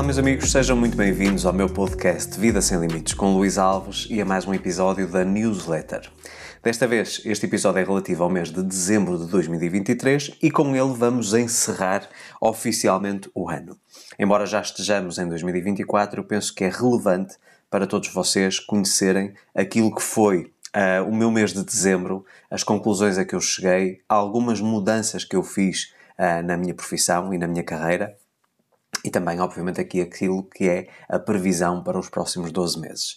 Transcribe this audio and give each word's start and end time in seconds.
Olá, 0.00 0.06
meus 0.06 0.18
amigos, 0.18 0.50
sejam 0.50 0.78
muito 0.78 0.96
bem-vindos 0.96 1.44
ao 1.44 1.52
meu 1.52 1.68
podcast 1.68 2.40
Vida 2.40 2.62
Sem 2.62 2.80
Limites 2.80 3.12
com 3.12 3.34
Luís 3.34 3.58
Alves 3.58 4.06
e 4.08 4.18
a 4.18 4.24
mais 4.24 4.46
um 4.46 4.54
episódio 4.54 5.06
da 5.06 5.26
Newsletter. 5.26 6.10
Desta 6.62 6.86
vez, 6.86 7.20
este 7.26 7.44
episódio 7.44 7.80
é 7.80 7.84
relativo 7.84 8.24
ao 8.24 8.30
mês 8.30 8.50
de 8.50 8.62
dezembro 8.62 9.18
de 9.18 9.30
2023 9.30 10.38
e 10.42 10.50
com 10.50 10.74
ele 10.74 10.94
vamos 10.94 11.34
encerrar 11.34 12.08
oficialmente 12.40 13.30
o 13.34 13.50
ano. 13.50 13.76
Embora 14.18 14.46
já 14.46 14.62
estejamos 14.62 15.18
em 15.18 15.28
2024, 15.28 16.20
eu 16.20 16.24
penso 16.24 16.54
que 16.54 16.64
é 16.64 16.70
relevante 16.70 17.36
para 17.68 17.86
todos 17.86 18.10
vocês 18.10 18.58
conhecerem 18.58 19.34
aquilo 19.54 19.94
que 19.94 20.02
foi 20.02 20.50
uh, 20.74 21.06
o 21.06 21.14
meu 21.14 21.30
mês 21.30 21.52
de 21.52 21.62
dezembro, 21.62 22.24
as 22.50 22.64
conclusões 22.64 23.18
a 23.18 23.24
que 23.26 23.34
eu 23.34 23.40
cheguei, 23.40 24.00
algumas 24.08 24.62
mudanças 24.62 25.24
que 25.24 25.36
eu 25.36 25.42
fiz 25.42 25.92
uh, 26.18 26.42
na 26.42 26.56
minha 26.56 26.72
profissão 26.72 27.34
e 27.34 27.36
na 27.36 27.46
minha 27.46 27.62
carreira 27.62 28.16
e 29.04 29.10
também, 29.10 29.40
obviamente, 29.40 29.80
aqui 29.80 30.00
aquilo 30.00 30.42
que 30.42 30.68
é 30.68 30.88
a 31.08 31.18
previsão 31.18 31.82
para 31.82 31.98
os 31.98 32.08
próximos 32.08 32.52
12 32.52 32.80
meses. 32.80 33.16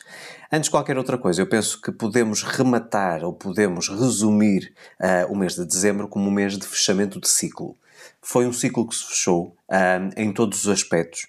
Antes 0.51 0.65
de 0.65 0.71
qualquer 0.71 0.97
outra 0.97 1.17
coisa, 1.17 1.41
eu 1.41 1.47
penso 1.47 1.81
que 1.81 1.91
podemos 1.91 2.43
rematar 2.43 3.23
ou 3.23 3.33
podemos 3.33 3.89
resumir 3.89 4.73
uh, 5.01 5.31
o 5.31 5.35
mês 5.35 5.55
de 5.55 5.65
dezembro 5.65 6.07
como 6.07 6.27
um 6.27 6.31
mês 6.31 6.57
de 6.57 6.65
fechamento 6.65 7.19
de 7.19 7.27
ciclo. 7.27 7.77
Foi 8.21 8.45
um 8.45 8.53
ciclo 8.53 8.87
que 8.87 8.95
se 8.95 9.05
fechou 9.05 9.55
uh, 9.69 10.09
em 10.15 10.31
todos 10.31 10.65
os 10.65 10.69
aspectos 10.69 11.27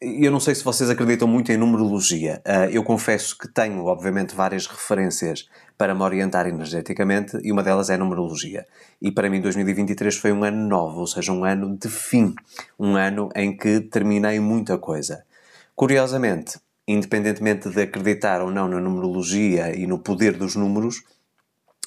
eu 0.00 0.30
não 0.30 0.40
sei 0.40 0.54
se 0.54 0.64
vocês 0.64 0.88
acreditam 0.88 1.28
muito 1.28 1.52
em 1.52 1.58
numerologia. 1.58 2.40
Uh, 2.46 2.70
eu 2.70 2.82
confesso 2.82 3.36
que 3.36 3.46
tenho, 3.46 3.84
obviamente, 3.84 4.34
várias 4.34 4.66
referências 4.66 5.46
para 5.76 5.94
me 5.94 6.00
orientar 6.00 6.46
energeticamente 6.46 7.38
e 7.42 7.52
uma 7.52 7.62
delas 7.62 7.90
é 7.90 7.94
a 7.94 7.98
numerologia. 7.98 8.66
E 9.00 9.12
para 9.12 9.28
mim 9.28 9.42
2023 9.42 10.16
foi 10.16 10.32
um 10.32 10.42
ano 10.42 10.66
novo, 10.66 11.00
ou 11.00 11.06
seja, 11.06 11.32
um 11.32 11.44
ano 11.44 11.76
de 11.76 11.88
fim, 11.88 12.34
um 12.78 12.96
ano 12.96 13.28
em 13.36 13.54
que 13.54 13.80
terminei 13.80 14.40
muita 14.40 14.78
coisa. 14.78 15.22
Curiosamente, 15.76 16.58
independentemente 16.88 17.68
de 17.68 17.82
acreditar 17.82 18.40
ou 18.40 18.50
não 18.50 18.68
na 18.68 18.80
numerologia 18.80 19.76
e 19.76 19.86
no 19.86 19.98
poder 19.98 20.32
dos 20.32 20.56
números, 20.56 21.02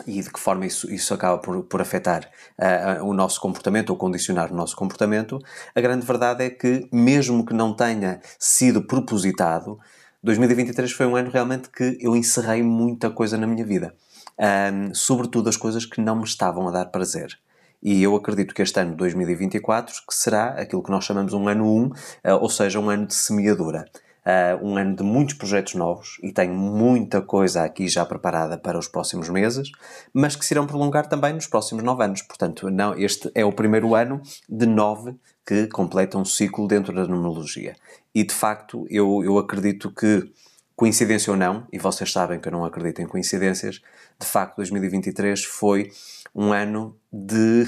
e 0.08 0.22
de 0.22 0.32
que 0.32 0.40
forma 0.40 0.66
isso, 0.66 0.92
isso 0.92 1.14
acaba 1.14 1.38
por, 1.38 1.64
por 1.64 1.82
afetar 1.82 2.30
uh, 2.58 3.06
o 3.06 3.14
nosso 3.14 3.40
comportamento 3.40 3.92
ou 3.92 3.96
condicionar 3.96 4.52
o 4.52 4.56
nosso 4.56 4.76
comportamento, 4.76 5.40
a 5.76 5.82
grande 5.82 6.06
verdade 6.06 6.44
é 6.44 6.50
que, 6.50 6.88
mesmo 6.92 7.46
que 7.46 7.54
não 7.54 7.76
tenha 7.76 8.20
sido 8.40 8.82
propositado, 8.86 9.80
2023 10.24 10.92
foi 10.92 11.06
um 11.06 11.16
ano 11.16 11.30
realmente 11.30 11.70
que 11.70 11.98
eu 12.02 12.16
encerrei 12.16 12.64
muita 12.64 13.12
coisa 13.12 13.38
na 13.38 13.46
minha 13.46 13.66
vida. 13.66 13.94
Um, 14.40 14.94
sobretudo 14.96 15.48
as 15.48 15.58
coisas 15.58 15.86
que 15.86 16.02
não 16.02 16.16
me 16.16 16.24
estavam 16.24 16.68
a 16.68 16.72
dar 16.72 16.86
prazer. 16.86 17.38
E 17.82 18.02
eu 18.02 18.16
acredito 18.16 18.56
que 18.56 18.62
este 18.62 18.80
ano 18.80 18.96
2024 18.96 19.94
que 20.08 20.16
será 20.16 20.48
aquilo 20.60 20.82
que 20.82 20.90
nós 20.90 21.04
chamamos 21.04 21.34
um 21.34 21.48
ano 21.48 21.66
1, 21.66 21.86
uh, 21.86 21.94
ou 22.42 22.50
seja, 22.50 22.80
um 22.80 22.90
ano 22.90 23.06
de 23.06 23.14
semeadura 23.14 23.86
uh, 24.26 24.66
um 24.66 24.78
ano 24.78 24.96
de 24.96 25.04
muitos 25.04 25.36
projetos 25.36 25.76
novos 25.76 26.18
e 26.22 26.32
tenho 26.32 26.54
muita 26.54 27.22
coisa 27.22 27.64
aqui 27.64 27.88
já 27.88 28.06
preparada 28.06 28.58
para 28.58 28.78
os 28.78 28.88
próximos 28.88 29.30
meses, 29.30 29.72
mas 30.14 30.36
que 30.36 30.46
se 30.46 30.54
irão 30.54 30.66
prolongar 30.66 31.08
também 31.08 31.34
nos 31.34 31.48
próximos 31.48 31.84
nove 31.84 32.04
anos. 32.04 32.22
Portanto, 32.22 32.70
não, 32.70 32.98
este 32.98 33.32
é 33.36 33.46
o 33.46 33.52
primeiro 33.52 33.96
ano 33.96 34.22
de 34.50 34.66
nove 34.66 35.16
que 35.46 35.68
completa 35.68 36.18
um 36.18 36.26
ciclo 36.26 36.68
dentro 36.68 36.94
da 36.94 37.06
numerologia. 37.06 37.76
E 38.16 38.24
de 38.24 38.34
facto, 38.34 38.86
eu, 38.90 39.24
eu 39.24 39.38
acredito 39.38 39.92
que, 39.92 40.32
coincidência 40.76 41.32
ou 41.32 41.38
não, 41.38 41.68
e 41.72 41.78
vocês 41.78 42.12
sabem 42.12 42.40
que 42.40 42.48
eu 42.48 42.52
não 42.52 42.66
acredito 42.66 43.02
em 43.02 43.08
coincidências, 43.08 43.82
de 44.20 44.26
facto 44.28 44.58
2023 44.58 45.44
foi 45.44 45.92
um 46.34 46.52
ano 46.54 46.98
de. 47.12 47.68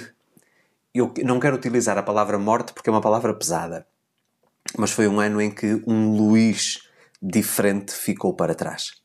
Eu 0.94 1.14
não 1.26 1.40
quero 1.40 1.58
utilizar 1.58 1.98
a 1.98 2.04
palavra 2.04 2.40
morte 2.40 2.72
porque 2.72 2.90
é 2.90 2.94
uma 2.94 3.02
palavra 3.02 3.34
pesada, 3.34 3.86
mas 4.78 4.92
foi 4.92 5.08
um 5.08 5.20
ano 5.20 5.42
em 5.42 5.52
que 5.52 5.82
um 5.88 6.12
Luís 6.16 6.80
diferente 7.22 7.94
ficou 7.94 8.34
para 8.34 8.56
trás. 8.56 9.04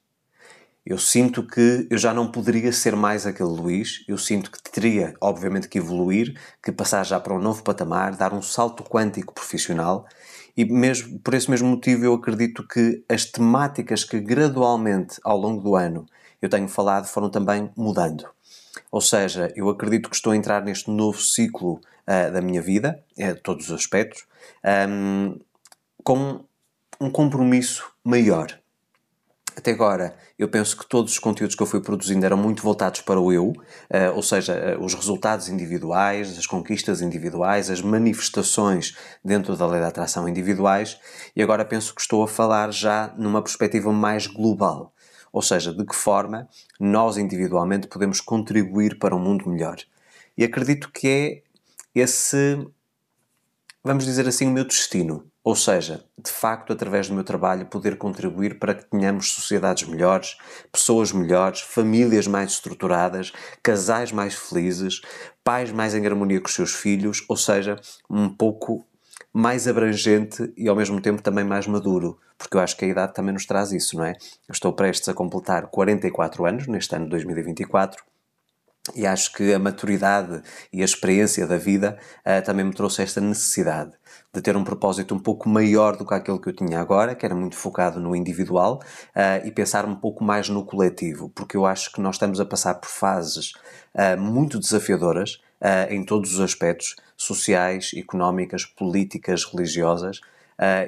Eu 0.85 0.99
sinto 0.99 1.47
que 1.47 1.87
eu 1.91 1.99
já 1.99 2.15
não 2.15 2.33
poderia 2.33 2.73
ser 2.73 2.97
mais 2.97 3.27
aquele 3.27 3.51
Luís, 3.51 4.03
eu 4.09 4.17
sinto 4.17 4.51
que 4.51 4.63
teria, 4.63 5.15
obviamente, 5.21 5.69
que 5.69 5.79
evoluir, 5.79 6.35
que 6.63 6.73
passar 6.73 7.05
já 7.05 7.21
para 7.21 7.35
um 7.35 7.39
novo 7.39 7.63
patamar, 7.63 8.17
dar 8.17 8.33
um 8.33 8.41
salto 8.41 8.83
quântico 8.83 9.35
profissional 9.35 10.07
e 10.57 10.65
mesmo 10.65 11.19
por 11.21 11.35
esse 11.35 11.51
mesmo 11.51 11.69
motivo 11.69 12.05
eu 12.05 12.15
acredito 12.15 12.67
que 12.67 13.05
as 13.09 13.25
temáticas 13.25 14.05
que 14.05 14.21
gradualmente 14.21 15.21
ao 15.23 15.39
longo 15.39 15.63
do 15.63 15.77
ano 15.77 16.07
eu 16.41 16.49
tenho 16.49 16.69
falado 16.69 17.07
foram 17.07 17.31
também 17.31 17.71
mudando. 17.77 18.29
Ou 18.91 19.01
seja, 19.01 19.53
eu 19.55 19.69
acredito 19.69 20.09
que 20.09 20.17
estou 20.17 20.33
a 20.33 20.37
entrar 20.37 20.65
neste 20.65 20.91
novo 20.91 21.21
ciclo 21.21 21.75
uh, 21.75 22.33
da 22.33 22.41
minha 22.41 22.63
vida, 22.63 23.03
é, 23.19 23.35
todos 23.35 23.69
os 23.69 23.73
aspectos, 23.73 24.25
um, 24.89 25.39
com 26.03 26.44
um 27.00 27.11
compromisso 27.11 27.91
maior. 28.05 28.61
Até 29.56 29.72
agora, 29.72 30.16
eu 30.38 30.49
penso 30.49 30.77
que 30.77 30.88
todos 30.88 31.12
os 31.12 31.19
conteúdos 31.19 31.56
que 31.56 31.62
eu 31.62 31.66
fui 31.66 31.81
produzindo 31.81 32.25
eram 32.25 32.37
muito 32.37 32.62
voltados 32.62 33.00
para 33.00 33.21
o 33.21 33.33
eu, 33.33 33.49
uh, 33.49 34.15
ou 34.15 34.22
seja, 34.22 34.77
uh, 34.78 34.83
os 34.83 34.94
resultados 34.94 35.49
individuais, 35.49 36.39
as 36.39 36.47
conquistas 36.47 37.03
individuais, 37.03 37.69
as 37.69 37.83
manifestações 37.83 38.97
dentro 39.25 39.56
da 39.56 39.66
lei 39.66 39.81
da 39.81 39.89
atração 39.89 40.28
individuais, 40.28 40.99
e 41.34 41.43
agora 41.43 41.65
penso 41.65 41.94
que 41.94 42.00
estou 42.00 42.22
a 42.22 42.28
falar 42.28 42.72
já 42.72 43.12
numa 43.19 43.43
perspectiva 43.43 43.93
mais 43.93 44.27
global, 44.27 44.94
ou 45.33 45.43
seja, 45.43 45.75
de 45.75 45.84
que 45.84 45.94
forma 45.94 46.49
nós 46.78 47.19
individualmente 47.19 47.89
podemos 47.89 48.21
contribuir 48.21 48.99
para 48.99 49.15
um 49.15 49.21
mundo 49.21 49.49
melhor. 49.49 49.77
E 50.39 50.44
acredito 50.44 50.91
que 50.91 51.06
é 51.06 51.43
esse, 51.94 52.66
vamos 53.84 54.05
dizer 54.05 54.27
assim, 54.27 54.47
o 54.47 54.53
meu 54.53 54.65
destino 54.65 55.30
ou 55.43 55.56
seja, 55.56 56.05
de 56.23 56.31
facto, 56.31 56.73
através 56.73 57.09
do 57.09 57.15
meu 57.15 57.25
trabalho, 57.25 57.67
poder 57.67 57.97
contribuir 57.97 58.59
para 58.59 58.75
que 58.75 58.84
tenhamos 58.84 59.33
sociedades 59.33 59.89
melhores, 59.89 60.37
pessoas 60.71 61.12
melhores, 61.12 61.61
famílias 61.61 62.27
mais 62.27 62.53
estruturadas, 62.53 63.33
casais 63.62 64.12
mais 64.12 64.34
felizes, 64.34 65.01
pais 65.43 65.73
mais 65.73 65.95
em 65.95 66.06
harmonia 66.06 66.41
com 66.41 66.49
os 66.49 66.55
seus 66.55 66.75
filhos, 66.75 67.25
ou 67.28 67.37
seja, 67.37 67.77
um 68.09 68.28
pouco 68.28 68.87
mais 69.33 69.67
abrangente 69.67 70.53
e 70.56 70.69
ao 70.69 70.77
mesmo 70.77 71.01
tempo 71.01 71.23
também 71.23 71.45
mais 71.45 71.67
maduro, 71.67 72.19
porque 72.37 72.57
eu 72.57 72.61
acho 72.61 72.77
que 72.77 72.84
a 72.84 72.89
idade 72.89 73.15
também 73.15 73.33
nos 73.33 73.47
traz 73.47 73.72
isso, 73.72 73.97
não 73.97 74.05
é? 74.05 74.12
Eu 74.49 74.53
estou 74.53 74.72
prestes 74.72 75.09
a 75.09 75.15
completar 75.15 75.69
44 75.69 76.45
anos, 76.45 76.67
neste 76.67 76.95
ano 76.95 77.05
de 77.05 77.11
2024, 77.12 78.05
e 78.95 79.07
acho 79.07 79.33
que 79.33 79.53
a 79.53 79.59
maturidade 79.59 80.43
e 80.73 80.81
a 80.83 80.85
experiência 80.85 81.47
da 81.47 81.57
vida 81.57 81.99
uh, 82.21 82.45
também 82.45 82.65
me 82.65 82.73
trouxe 82.73 83.03
esta 83.03 83.21
necessidade 83.21 83.93
de 84.33 84.41
ter 84.41 84.57
um 84.57 84.65
propósito 84.65 85.15
um 85.15 85.19
pouco 85.19 85.49
maior 85.49 85.97
do 85.97 86.07
que 86.07 86.15
aquele 86.15 86.39
que 86.39 86.49
eu 86.49 86.53
tinha 86.55 86.81
agora, 86.81 87.15
que 87.15 87.27
era 87.27 87.35
muito 87.35 87.57
focado 87.57 88.01
no 88.01 88.15
individual, 88.17 88.81
uh, 89.15 89.47
e 89.47 89.51
pensar 89.51 89.85
um 89.85 89.97
pouco 89.97 90.25
mais 90.25 90.49
no 90.49 90.65
coletivo, 90.65 91.29
porque 91.31 91.57
eu 91.57 91.67
acho 91.67 91.93
que 91.93 92.01
nós 92.01 92.15
estamos 92.15 92.41
a 92.41 92.45
passar 92.45 92.75
por 92.75 92.89
fases 92.89 93.53
uh, 93.95 94.19
muito 94.19 94.59
desafiadoras 94.59 95.41
em 95.91 96.03
todos 96.03 96.33
os 96.33 96.41
aspectos 96.41 96.97
sociais, 97.19 97.91
económicas, 97.95 98.65
políticas, 98.65 99.45
religiosas, 99.45 100.23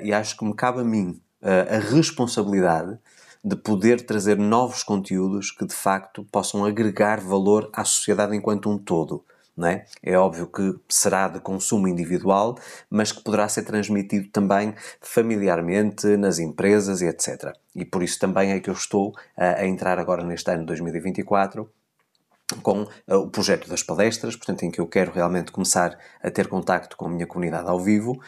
e 0.02 0.14
acho 0.14 0.34
que 0.34 0.46
me 0.46 0.54
cabe 0.54 0.80
a 0.80 0.82
mim 0.82 1.20
a 1.42 1.78
responsabilidade 1.94 2.98
de 3.44 3.56
poder 3.56 4.06
trazer 4.06 4.38
novos 4.38 4.82
conteúdos 4.82 5.50
que 5.50 5.66
de 5.66 5.74
facto 5.74 6.24
possam 6.30 6.64
agregar 6.64 7.20
valor 7.20 7.68
à 7.72 7.84
sociedade 7.84 8.36
enquanto 8.36 8.70
um 8.70 8.78
todo. 8.78 9.24
Não 9.54 9.68
é? 9.68 9.84
é 10.02 10.16
óbvio 10.16 10.46
que 10.46 10.74
será 10.88 11.28
de 11.28 11.38
consumo 11.38 11.86
individual, 11.86 12.56
mas 12.88 13.12
que 13.12 13.22
poderá 13.22 13.46
ser 13.48 13.64
transmitido 13.64 14.28
também 14.30 14.74
familiarmente 14.98 16.16
nas 16.16 16.38
empresas 16.38 17.02
e 17.02 17.06
etc. 17.06 17.52
E 17.74 17.84
por 17.84 18.02
isso 18.02 18.18
também 18.18 18.52
é 18.52 18.60
que 18.60 18.70
eu 18.70 18.74
estou 18.74 19.12
a, 19.36 19.66
entrar 19.66 19.98
agora 19.98 20.24
neste 20.24 20.50
ano 20.50 20.64
2024 20.64 21.70
com 22.60 22.82
uh, 22.82 23.16
o 23.16 23.30
projeto 23.30 23.68
das 23.68 23.82
palestras, 23.82 24.36
portanto, 24.36 24.64
em 24.64 24.70
que 24.70 24.80
eu 24.80 24.86
quero 24.86 25.12
realmente 25.12 25.52
começar 25.52 25.98
a 26.22 26.30
ter 26.30 26.48
contacto 26.48 26.96
com 26.96 27.06
a 27.06 27.08
minha 27.08 27.26
comunidade 27.26 27.68
ao 27.68 27.78
vivo, 27.80 28.20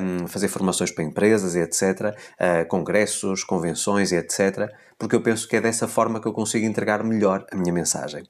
um, 0.00 0.26
fazer 0.26 0.48
formações 0.48 0.90
para 0.90 1.04
empresas 1.04 1.54
e 1.54 1.60
etc., 1.60 2.14
uh, 2.14 2.66
congressos, 2.68 3.44
convenções 3.44 4.12
e 4.12 4.16
etc., 4.16 4.70
porque 4.98 5.16
eu 5.16 5.22
penso 5.22 5.48
que 5.48 5.56
é 5.56 5.60
dessa 5.60 5.88
forma 5.88 6.20
que 6.20 6.28
eu 6.28 6.32
consigo 6.32 6.64
entregar 6.64 7.02
melhor 7.02 7.44
a 7.50 7.56
minha 7.56 7.72
mensagem. 7.72 8.24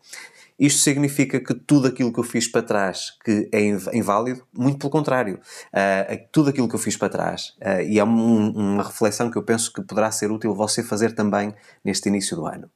Isto 0.59 0.81
significa 0.81 1.41
que 1.41 1.55
tudo 1.55 1.89
aquilo 1.89 2.13
que 2.13 2.21
eu 2.21 2.25
fiz 2.25 2.47
para 2.47 2.63
trás 2.63 3.19
que 3.25 3.49
é 3.53 3.61
inválido? 3.97 4.47
Muito 4.57 4.79
pelo 4.79 4.91
contrário. 4.91 5.41
Uh, 5.69 6.29
tudo 6.31 6.51
aquilo 6.51 6.69
que 6.69 6.75
eu 6.75 6.79
fiz 6.79 6.97
para 6.97 7.09
trás, 7.09 7.55
uh, 7.61 7.83
e 7.83 7.99
é 7.99 8.05
um, 8.05 8.51
uma 8.51 8.85
reflexão 8.85 9.31
que 9.31 9.37
eu 9.37 9.43
penso 9.43 9.73
que 9.73 9.83
poderá 9.83 10.11
ser 10.11 10.31
útil 10.31 10.55
você 10.55 10.83
fazer 10.83 11.15
também 11.15 11.55
neste 11.85 12.09
início 12.09 12.37
do 12.37 12.47
ano. 12.47 12.71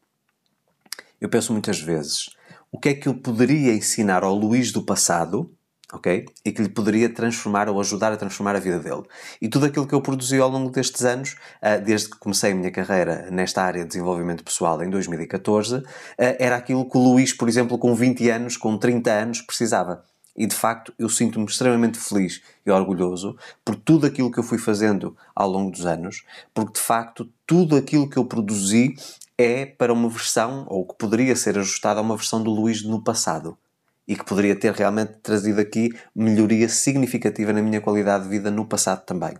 Eu 1.20 1.28
penso 1.28 1.52
muitas 1.52 1.80
vezes, 1.80 2.30
o 2.76 2.78
que 2.78 2.90
é 2.90 2.94
que 2.94 3.08
eu 3.08 3.14
poderia 3.14 3.72
ensinar 3.72 4.22
ao 4.22 4.34
Luís 4.34 4.70
do 4.70 4.82
passado, 4.82 5.50
ok? 5.90 6.26
E 6.44 6.52
que 6.52 6.60
lhe 6.60 6.68
poderia 6.68 7.08
transformar 7.08 7.70
ou 7.70 7.80
ajudar 7.80 8.12
a 8.12 8.18
transformar 8.18 8.54
a 8.54 8.58
vida 8.60 8.78
dele. 8.78 9.02
E 9.40 9.48
tudo 9.48 9.64
aquilo 9.64 9.86
que 9.86 9.94
eu 9.94 10.02
produzi 10.02 10.38
ao 10.38 10.50
longo 10.50 10.70
destes 10.70 11.02
anos, 11.02 11.36
ah, 11.62 11.78
desde 11.78 12.10
que 12.10 12.18
comecei 12.18 12.52
a 12.52 12.54
minha 12.54 12.70
carreira 12.70 13.30
nesta 13.30 13.62
área 13.62 13.80
de 13.80 13.88
desenvolvimento 13.88 14.44
pessoal 14.44 14.82
em 14.82 14.90
2014, 14.90 15.76
ah, 15.76 15.82
era 16.38 16.56
aquilo 16.56 16.86
que 16.86 16.98
o 16.98 17.00
Luís, 17.00 17.32
por 17.32 17.48
exemplo, 17.48 17.78
com 17.78 17.94
20 17.94 18.28
anos, 18.28 18.58
com 18.58 18.76
30 18.76 19.10
anos, 19.10 19.40
precisava. 19.40 20.04
E 20.36 20.46
de 20.46 20.54
facto 20.54 20.92
eu 20.98 21.08
sinto-me 21.08 21.46
extremamente 21.46 21.98
feliz 21.98 22.42
e 22.66 22.70
orgulhoso 22.70 23.38
por 23.64 23.74
tudo 23.74 24.06
aquilo 24.06 24.30
que 24.30 24.38
eu 24.38 24.44
fui 24.44 24.58
fazendo 24.58 25.16
ao 25.34 25.48
longo 25.48 25.70
dos 25.70 25.86
anos, 25.86 26.26
porque 26.52 26.74
de 26.74 26.80
facto 26.80 27.26
tudo 27.46 27.74
aquilo 27.74 28.06
que 28.06 28.18
eu 28.18 28.26
produzi 28.26 28.94
é 29.38 29.66
para 29.66 29.92
uma 29.92 30.08
versão, 30.08 30.66
ou 30.68 30.86
que 30.86 30.96
poderia 30.96 31.36
ser 31.36 31.58
ajustada 31.58 32.00
a 32.00 32.02
uma 32.02 32.16
versão 32.16 32.42
do 32.42 32.50
Luís 32.50 32.82
no 32.82 33.02
passado. 33.02 33.56
E 34.08 34.14
que 34.16 34.24
poderia 34.24 34.54
ter 34.54 34.72
realmente 34.72 35.14
trazido 35.22 35.60
aqui 35.60 35.90
melhoria 36.14 36.68
significativa 36.68 37.52
na 37.52 37.60
minha 37.60 37.80
qualidade 37.80 38.24
de 38.24 38.30
vida 38.30 38.50
no 38.50 38.64
passado 38.64 39.04
também. 39.04 39.36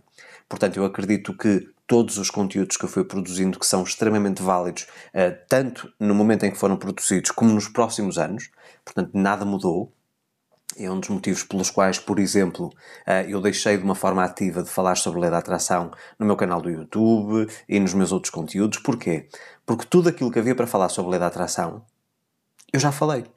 Portanto, 0.49 0.77
eu 0.77 0.85
acredito 0.85 1.35
que 1.35 1.69
todos 1.87 2.17
os 2.17 2.29
conteúdos 2.29 2.75
que 2.75 2.83
eu 2.83 2.89
fui 2.89 3.03
produzindo, 3.05 3.57
que 3.57 3.65
são 3.65 3.81
extremamente 3.81 4.41
válidos, 4.41 4.83
uh, 5.13 5.35
tanto 5.47 5.91
no 5.99 6.13
momento 6.13 6.45
em 6.45 6.51
que 6.51 6.57
foram 6.57 6.75
produzidos 6.75 7.31
como 7.31 7.53
nos 7.53 7.69
próximos 7.69 8.17
anos, 8.17 8.49
portanto, 8.83 9.11
nada 9.13 9.45
mudou. 9.45 9.91
É 10.79 10.89
um 10.91 10.99
dos 10.99 11.09
motivos 11.09 11.43
pelos 11.43 11.71
quais, 11.71 11.97
por 11.97 12.19
exemplo, 12.19 12.67
uh, 12.67 13.27
eu 13.27 13.41
deixei 13.41 13.77
de 13.77 13.83
uma 13.83 13.95
forma 13.95 14.23
ativa 14.23 14.61
de 14.61 14.69
falar 14.69 14.95
sobre 14.95 15.19
lei 15.19 15.29
da 15.31 15.39
atração 15.39 15.91
no 16.19 16.25
meu 16.25 16.35
canal 16.35 16.61
do 16.61 16.69
YouTube 16.69 17.51
e 17.67 17.79
nos 17.79 17.95
meus 17.95 18.11
outros 18.11 18.29
conteúdos. 18.29 18.77
Porquê? 18.79 19.27
Porque 19.65 19.85
tudo 19.85 20.09
aquilo 20.09 20.31
que 20.31 20.37
havia 20.37 20.53
para 20.53 20.67
falar 20.67 20.89
sobre 20.89 21.11
lei 21.11 21.19
da 21.19 21.27
atração, 21.27 21.83
eu 22.71 22.79
já 22.79 22.91
falei. 22.91 23.36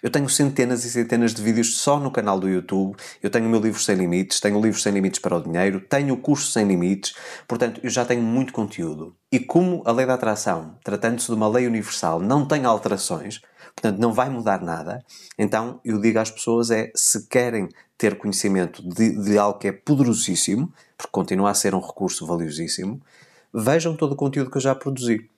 Eu 0.00 0.10
tenho 0.10 0.28
centenas 0.28 0.84
e 0.84 0.90
centenas 0.90 1.34
de 1.34 1.42
vídeos 1.42 1.78
só 1.78 1.98
no 1.98 2.10
canal 2.10 2.38
do 2.38 2.48
YouTube. 2.48 2.96
Eu 3.20 3.30
tenho 3.30 3.46
o 3.46 3.48
meu 3.48 3.60
livro 3.60 3.80
sem 3.80 3.96
limites, 3.96 4.38
tenho 4.38 4.56
o 4.56 4.62
livro 4.62 4.78
sem 4.78 4.92
limites 4.92 5.18
para 5.18 5.36
o 5.36 5.42
dinheiro, 5.42 5.80
tenho 5.80 6.14
o 6.14 6.16
curso 6.16 6.52
sem 6.52 6.66
limites. 6.66 7.14
Portanto, 7.48 7.80
eu 7.82 7.90
já 7.90 8.04
tenho 8.04 8.22
muito 8.22 8.52
conteúdo. 8.52 9.16
E 9.32 9.40
como 9.40 9.82
a 9.84 9.90
lei 9.90 10.06
da 10.06 10.14
atração, 10.14 10.76
tratando-se 10.84 11.26
de 11.26 11.32
uma 11.32 11.48
lei 11.48 11.66
universal, 11.66 12.20
não 12.20 12.46
tem 12.46 12.64
alterações, 12.64 13.40
portanto 13.74 13.98
não 13.98 14.12
vai 14.12 14.30
mudar 14.30 14.62
nada, 14.62 15.04
então 15.38 15.80
eu 15.84 16.00
digo 16.00 16.18
às 16.18 16.30
pessoas 16.30 16.70
é 16.70 16.90
se 16.94 17.26
querem 17.28 17.68
ter 17.96 18.16
conhecimento 18.16 18.82
de, 18.82 19.10
de 19.22 19.36
algo 19.36 19.58
que 19.58 19.68
é 19.68 19.72
poderosíssimo, 19.72 20.72
porque 20.96 21.10
continua 21.10 21.50
a 21.50 21.54
ser 21.54 21.74
um 21.74 21.80
recurso 21.80 22.24
valiosíssimo, 22.24 23.00
vejam 23.52 23.96
todo 23.96 24.12
o 24.12 24.16
conteúdo 24.16 24.50
que 24.50 24.56
eu 24.56 24.62
já 24.62 24.74
produzi. 24.74 25.28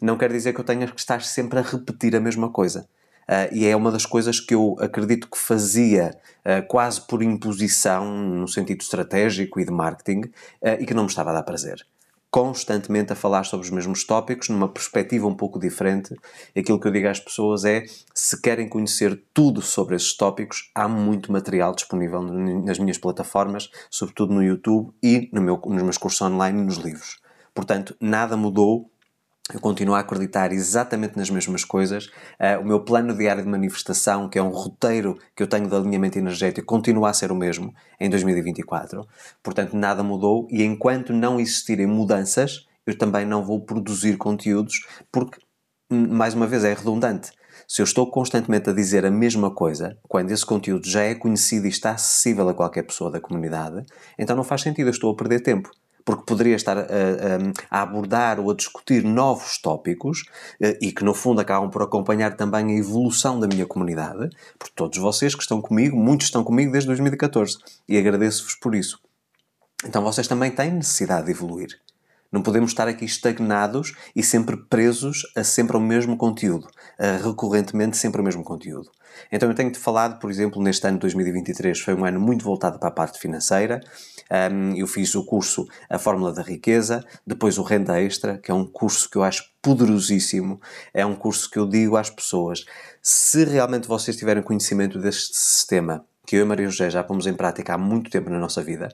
Não 0.00 0.16
quer 0.16 0.30
dizer 0.30 0.52
que 0.52 0.60
eu 0.60 0.64
tenha 0.64 0.86
que 0.86 0.98
estar 0.98 1.22
sempre 1.22 1.58
a 1.58 1.62
repetir 1.62 2.14
a 2.14 2.20
mesma 2.20 2.50
coisa. 2.50 2.88
Uh, 3.30 3.46
e 3.52 3.64
é 3.64 3.76
uma 3.76 3.92
das 3.92 4.04
coisas 4.04 4.40
que 4.40 4.52
eu 4.52 4.74
acredito 4.80 5.28
que 5.30 5.38
fazia 5.38 6.18
uh, 6.44 6.66
quase 6.66 7.00
por 7.00 7.22
imposição, 7.22 8.12
no 8.12 8.48
sentido 8.48 8.80
estratégico 8.80 9.60
e 9.60 9.64
de 9.64 9.70
marketing, 9.70 10.22
uh, 10.22 10.80
e 10.80 10.84
que 10.84 10.92
não 10.92 11.04
me 11.04 11.08
estava 11.08 11.30
a 11.30 11.34
dar 11.34 11.44
prazer. 11.44 11.86
Constantemente 12.28 13.12
a 13.12 13.16
falar 13.16 13.44
sobre 13.44 13.64
os 13.64 13.70
mesmos 13.70 14.02
tópicos, 14.02 14.48
numa 14.48 14.68
perspectiva 14.68 15.28
um 15.28 15.34
pouco 15.34 15.60
diferente. 15.60 16.12
Aquilo 16.56 16.80
que 16.80 16.88
eu 16.88 16.92
digo 16.92 17.06
às 17.06 17.20
pessoas 17.20 17.64
é: 17.64 17.84
se 18.12 18.40
querem 18.40 18.68
conhecer 18.68 19.22
tudo 19.32 19.62
sobre 19.62 19.94
esses 19.94 20.16
tópicos, 20.16 20.68
há 20.74 20.88
muito 20.88 21.30
material 21.30 21.72
disponível 21.72 22.22
nas 22.22 22.80
minhas 22.80 22.98
plataformas, 22.98 23.70
sobretudo 23.88 24.34
no 24.34 24.42
YouTube 24.42 24.92
e 25.00 25.28
no 25.32 25.40
meu, 25.40 25.60
nos 25.66 25.82
meus 25.84 25.98
cursos 25.98 26.20
online 26.20 26.62
e 26.62 26.64
nos 26.64 26.78
livros. 26.78 27.20
Portanto, 27.54 27.96
nada 28.00 28.36
mudou 28.36 28.89
eu 29.54 29.60
continuo 29.60 29.94
a 29.94 30.00
acreditar 30.00 30.52
exatamente 30.52 31.16
nas 31.16 31.30
mesmas 31.30 31.64
coisas. 31.64 32.06
Uh, 32.38 32.60
o 32.60 32.64
meu 32.64 32.80
plano 32.80 33.16
diário 33.16 33.42
de 33.42 33.48
manifestação, 33.48 34.28
que 34.28 34.38
é 34.38 34.42
um 34.42 34.50
roteiro 34.50 35.18
que 35.34 35.42
eu 35.42 35.46
tenho 35.46 35.68
de 35.68 35.74
alinhamento 35.74 36.18
energético, 36.18 36.66
continua 36.66 37.10
a 37.10 37.12
ser 37.12 37.32
o 37.32 37.34
mesmo 37.34 37.74
em 37.98 38.08
2024. 38.08 39.06
Portanto, 39.42 39.76
nada 39.76 40.02
mudou 40.02 40.46
e 40.50 40.62
enquanto 40.62 41.12
não 41.12 41.40
existirem 41.40 41.86
mudanças, 41.86 42.66
eu 42.86 42.96
também 42.96 43.24
não 43.24 43.44
vou 43.44 43.60
produzir 43.60 44.16
conteúdos 44.16 44.86
porque, 45.10 45.38
hum, 45.90 46.08
mais 46.14 46.34
uma 46.34 46.46
vez, 46.46 46.64
é 46.64 46.72
redundante. 46.72 47.32
Se 47.66 47.82
eu 47.82 47.84
estou 47.84 48.10
constantemente 48.10 48.68
a 48.70 48.72
dizer 48.72 49.04
a 49.06 49.10
mesma 49.10 49.54
coisa, 49.54 49.96
quando 50.08 50.30
esse 50.32 50.44
conteúdo 50.44 50.88
já 50.88 51.02
é 51.02 51.14
conhecido 51.14 51.66
e 51.66 51.70
está 51.70 51.92
acessível 51.92 52.48
a 52.48 52.54
qualquer 52.54 52.82
pessoa 52.82 53.10
da 53.10 53.20
comunidade, 53.20 53.84
então 54.18 54.34
não 54.34 54.42
faz 54.42 54.62
sentido, 54.62 54.88
eu 54.88 54.92
estou 54.92 55.12
a 55.12 55.16
perder 55.16 55.40
tempo 55.40 55.70
porque 56.10 56.24
poderia 56.26 56.56
estar 56.56 56.76
a, 56.76 56.82
a, 57.70 57.82
abordar 57.82 58.40
ou 58.40 58.50
a 58.50 58.54
discutir 58.54 59.04
novos 59.04 59.58
tópicos 59.58 60.24
eh, 60.60 60.76
e 60.82 60.90
que, 60.90 61.04
no 61.04 61.14
fundo, 61.14 61.40
acabam 61.40 61.70
por 61.70 61.82
acompanhar 61.82 62.36
também 62.36 62.74
a 62.74 62.78
evolução 62.78 63.38
da 63.38 63.46
minha 63.46 63.64
comunidade, 63.64 64.28
porque 64.58 64.74
todos 64.74 64.98
vocês 64.98 65.36
que 65.36 65.42
estão 65.42 65.62
comigo, 65.62 65.96
muitos 65.96 66.26
estão 66.26 66.42
comigo 66.42 66.72
desde 66.72 66.88
2014 66.88 67.58
e 67.88 67.96
agradeço-vos 67.96 68.56
por 68.56 68.74
isso. 68.74 68.98
Então 69.86 70.02
vocês 70.02 70.26
também 70.26 70.50
têm 70.50 70.72
necessidade 70.72 71.26
de 71.26 71.30
evoluir. 71.30 71.78
Não 72.32 72.42
podemos 72.42 72.70
estar 72.70 72.86
aqui 72.86 73.04
estagnados 73.04 73.92
e 74.14 74.22
sempre 74.22 74.56
presos 74.56 75.22
a 75.36 75.42
sempre 75.42 75.76
o 75.76 75.80
mesmo 75.80 76.16
conteúdo, 76.16 76.68
recorrentemente 77.22 77.96
sempre 77.96 78.20
o 78.20 78.24
mesmo 78.24 78.44
conteúdo. 78.44 78.90
Então 79.32 79.48
eu 79.48 79.54
tenho-te 79.54 79.78
falado, 79.78 80.20
por 80.20 80.30
exemplo, 80.30 80.62
neste 80.62 80.86
ano 80.86 80.96
de 80.96 81.00
2023 81.00 81.80
foi 81.80 81.94
um 81.94 82.04
ano 82.04 82.20
muito 82.20 82.44
voltado 82.44 82.78
para 82.78 82.88
a 82.88 82.92
parte 82.92 83.18
financeira. 83.18 83.80
eu 84.76 84.86
fiz 84.86 85.14
o 85.16 85.24
curso 85.24 85.66
A 85.88 85.98
Fórmula 85.98 86.32
da 86.32 86.42
Riqueza, 86.42 87.04
depois 87.26 87.58
o 87.58 87.62
Renda 87.62 88.00
Extra, 88.00 88.38
que 88.38 88.50
é 88.50 88.54
um 88.54 88.64
curso 88.64 89.10
que 89.10 89.16
eu 89.16 89.24
acho 89.24 89.50
poderosíssimo. 89.60 90.60
É 90.94 91.04
um 91.04 91.16
curso 91.16 91.50
que 91.50 91.58
eu 91.58 91.66
digo 91.66 91.96
às 91.96 92.08
pessoas: 92.08 92.64
se 93.02 93.44
realmente 93.44 93.88
vocês 93.88 94.16
tiverem 94.16 94.42
conhecimento 94.42 94.98
deste 95.00 95.36
sistema, 95.36 96.04
que 96.30 96.36
eu 96.36 96.42
e 96.42 96.44
Maria 96.44 96.70
José 96.70 96.88
já 96.88 97.02
pomos 97.02 97.26
em 97.26 97.34
prática 97.34 97.74
há 97.74 97.76
muito 97.76 98.08
tempo 98.08 98.30
na 98.30 98.38
nossa 98.38 98.62
vida, 98.62 98.88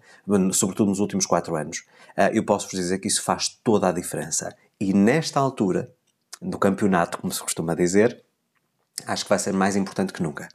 sobretudo 0.55 0.89
nos 0.89 1.01
últimos 1.01 1.27
quatro 1.27 1.55
anos, 1.55 1.85
eh, 2.17 2.31
eu 2.33 2.43
posso-vos 2.43 2.81
dizer 2.81 2.99
que 2.99 3.09
isso 3.09 3.23
faz 3.23 3.61
toda 3.63 3.91
a 3.91 3.93
diferença. 3.93 4.57
E 4.81 4.95
nesta 4.95 5.39
altura 5.39 5.93
do 6.41 6.59
campeonato, 6.59 7.19
como 7.19 7.31
se 7.31 7.43
costuma 7.43 7.75
dizer, 7.75 8.25
acho 9.07 9.25
que 9.25 9.29
vai 9.29 9.39
ser 9.39 9.53
mais 9.53 9.77
importante 9.77 10.15
que 10.15 10.23
nunca. 10.23 10.49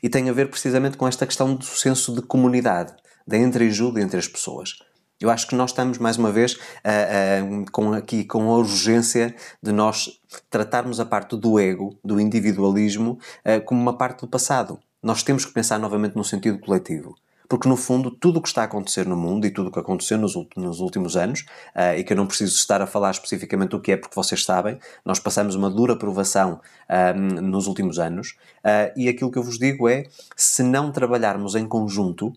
E 0.00 0.08
tem 0.08 0.30
a 0.30 0.32
ver 0.32 0.48
precisamente 0.48 0.96
com 0.96 1.08
esta 1.08 1.26
questão 1.26 1.52
do 1.52 1.64
senso 1.64 2.14
de 2.14 2.22
comunidade, 2.22 2.94
da 3.26 3.36
entreajuda 3.36 4.00
entre 4.00 4.16
as 4.16 4.28
pessoas. 4.28 4.78
Eu 5.20 5.30
acho 5.30 5.48
que 5.48 5.56
nós 5.56 5.70
estamos, 5.70 5.98
mais 5.98 6.16
uma 6.16 6.30
vez, 6.30 6.52
uh, 6.54 7.64
uh, 7.64 7.70
com, 7.72 7.92
aqui 7.92 8.22
com 8.22 8.52
a 8.52 8.58
urgência 8.58 9.34
de 9.60 9.72
nós 9.72 10.20
tratarmos 10.48 11.00
a 11.00 11.04
parte 11.04 11.36
do 11.36 11.58
ego, 11.58 11.98
do 12.04 12.20
individualismo, 12.20 13.18
uh, 13.44 13.60
como 13.64 13.82
uma 13.82 13.98
parte 13.98 14.20
do 14.20 14.28
passado 14.28 14.78
nós 15.04 15.22
temos 15.22 15.44
que 15.44 15.52
pensar 15.52 15.78
novamente 15.78 16.16
no 16.16 16.24
sentido 16.24 16.58
coletivo. 16.58 17.14
Porque, 17.46 17.68
no 17.68 17.76
fundo, 17.76 18.10
tudo 18.10 18.38
o 18.38 18.42
que 18.42 18.48
está 18.48 18.62
a 18.62 18.64
acontecer 18.64 19.06
no 19.06 19.14
mundo 19.14 19.46
e 19.46 19.50
tudo 19.50 19.68
o 19.68 19.70
que 19.70 19.78
aconteceu 19.78 20.16
nos, 20.16 20.34
nos 20.56 20.80
últimos 20.80 21.14
anos, 21.14 21.44
uh, 21.76 21.94
e 21.94 22.02
que 22.02 22.14
eu 22.14 22.16
não 22.16 22.26
preciso 22.26 22.56
estar 22.56 22.80
a 22.80 22.86
falar 22.86 23.10
especificamente 23.10 23.76
o 23.76 23.80
que 23.80 23.92
é, 23.92 23.98
porque 23.98 24.14
vocês 24.14 24.42
sabem, 24.42 24.78
nós 25.04 25.18
passamos 25.18 25.54
uma 25.54 25.68
dura 25.68 25.94
provação 25.94 26.58
uh, 26.88 27.42
nos 27.42 27.66
últimos 27.66 27.98
anos, 27.98 28.34
uh, 28.64 28.90
e 28.96 29.10
aquilo 29.10 29.30
que 29.30 29.38
eu 29.38 29.42
vos 29.42 29.58
digo 29.58 29.86
é: 29.90 30.04
se 30.34 30.62
não 30.62 30.90
trabalharmos 30.90 31.54
em 31.54 31.68
conjunto, 31.68 32.32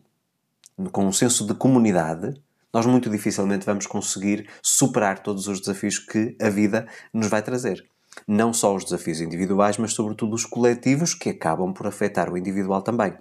com 0.92 1.06
um 1.06 1.13
senso 1.13 1.48
de 1.48 1.53
comunidade, 1.53 2.39
nós 2.74 2.86
muito 2.86 3.10
dificilmente 3.10 3.65
vamos 3.65 3.88
conseguir 3.88 4.50
superar 4.62 5.20
todos 5.20 5.48
os 5.48 5.62
desafios 5.62 5.98
que 6.00 6.36
a 6.39 6.50
vida 6.50 6.86
nos 7.13 7.27
vai 7.27 7.42
trazer 7.42 7.88
não 8.28 8.54
só 8.54 8.76
os 8.76 8.84
desafios 8.84 9.22
individuais, 9.22 9.78
mas 9.78 9.94
sobretudo 9.94 10.34
os 10.34 10.46
coletivos 10.46 11.14
que 11.14 11.30
acabam 11.30 11.74
por 11.74 11.88
afetar 11.88 12.32
o 12.32 12.38
individual 12.38 12.82
também. 12.82 13.14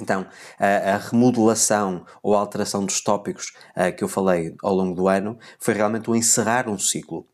Então, 0.00 0.26
a, 0.58 0.94
a, 0.94 0.96
remodelação 0.98 2.04
ou 2.22 2.34
a 2.34 2.38
alteração 2.38 2.84
dos 2.84 3.00
tópicos 3.00 3.54
uh, 3.76 3.94
que 3.96 4.04
eu 4.04 4.08
falei 4.08 4.54
ao 4.62 4.74
longo 4.74 4.94
do 4.94 5.08
ano 5.08 5.38
foi 5.58 5.74
realmente 5.74 6.10
o 6.10 6.14
encerrar 6.14 6.68
um 6.68 6.78
ciclo. 6.78 7.26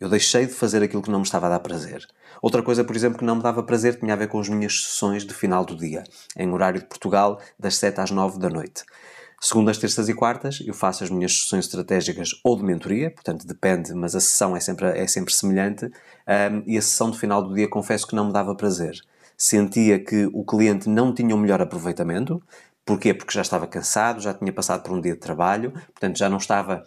Eu 0.00 0.08
deixei 0.08 0.46
de 0.46 0.52
fazer 0.52 0.82
aquilo 0.82 1.02
que 1.02 1.10
não 1.10 1.18
me 1.18 1.24
estava 1.24 1.46
a 1.46 1.50
dar 1.50 1.60
prazer. 1.60 2.06
Outra 2.40 2.62
coisa, 2.62 2.84
por 2.84 2.94
exemplo, 2.94 3.18
que 3.18 3.24
não 3.24 3.36
me 3.36 3.42
dava 3.42 3.62
prazer 3.62 3.98
tinha 3.98 4.12
a 4.14 4.16
ver 4.16 4.28
com 4.28 4.38
as 4.38 4.48
minhas 4.48 4.84
sessões 4.84 5.24
de 5.24 5.34
final 5.34 5.64
do 5.64 5.76
dia, 5.76 6.04
em 6.36 6.50
horário 6.50 6.80
de 6.80 6.86
Portugal, 6.86 7.40
das 7.58 7.76
7 7.76 8.00
às 8.00 8.10
9 8.10 8.38
da 8.38 8.48
noite. 8.48 8.84
Segundas, 9.40 9.78
terças 9.78 10.08
e 10.08 10.14
quartas 10.14 10.60
eu 10.66 10.74
faço 10.74 11.04
as 11.04 11.10
minhas 11.10 11.42
sessões 11.42 11.66
estratégicas 11.66 12.30
ou 12.42 12.56
de 12.56 12.64
mentoria, 12.64 13.10
portanto 13.10 13.46
depende, 13.46 13.94
mas 13.94 14.16
a 14.16 14.20
sessão 14.20 14.56
é 14.56 14.60
sempre, 14.60 14.86
é 14.86 15.06
sempre 15.06 15.32
semelhante. 15.32 15.84
Um, 15.86 16.62
e 16.66 16.76
a 16.76 16.82
sessão 16.82 17.10
de 17.10 17.18
final 17.18 17.42
do 17.42 17.54
dia 17.54 17.68
confesso 17.68 18.06
que 18.06 18.16
não 18.16 18.26
me 18.26 18.32
dava 18.32 18.54
prazer. 18.56 18.96
Sentia 19.36 20.02
que 20.02 20.26
o 20.32 20.44
cliente 20.44 20.88
não 20.88 21.14
tinha 21.14 21.34
o 21.34 21.38
melhor 21.38 21.62
aproveitamento. 21.62 22.42
Porquê? 22.84 23.14
Porque 23.14 23.32
já 23.32 23.42
estava 23.42 23.66
cansado, 23.66 24.20
já 24.20 24.34
tinha 24.34 24.52
passado 24.52 24.82
por 24.82 24.92
um 24.92 25.00
dia 25.00 25.12
de 25.12 25.20
trabalho, 25.20 25.70
portanto 25.72 26.16
já 26.18 26.28
não 26.28 26.38
estava 26.38 26.82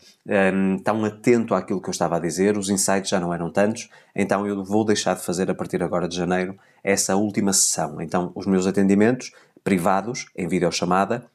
um, 0.54 0.78
tão 0.80 1.06
atento 1.06 1.54
àquilo 1.54 1.80
que 1.82 1.88
eu 1.88 1.92
estava 1.92 2.18
a 2.18 2.20
dizer, 2.20 2.58
os 2.58 2.70
insights 2.70 3.10
já 3.10 3.20
não 3.20 3.32
eram 3.32 3.52
tantos, 3.52 3.88
então 4.16 4.46
eu 4.48 4.64
vou 4.64 4.84
deixar 4.84 5.16
de 5.16 5.24
fazer 5.24 5.50
a 5.52 5.54
partir 5.54 5.84
agora 5.84 6.08
de 6.08 6.16
janeiro 6.16 6.58
essa 6.84 7.16
última 7.16 7.54
sessão. 7.54 8.02
Então 8.02 8.32
os 8.36 8.48
meus 8.48 8.66
atendimentos 8.66 9.32
privados, 9.64 10.26
em 10.36 10.48
videochamada, 10.48 11.30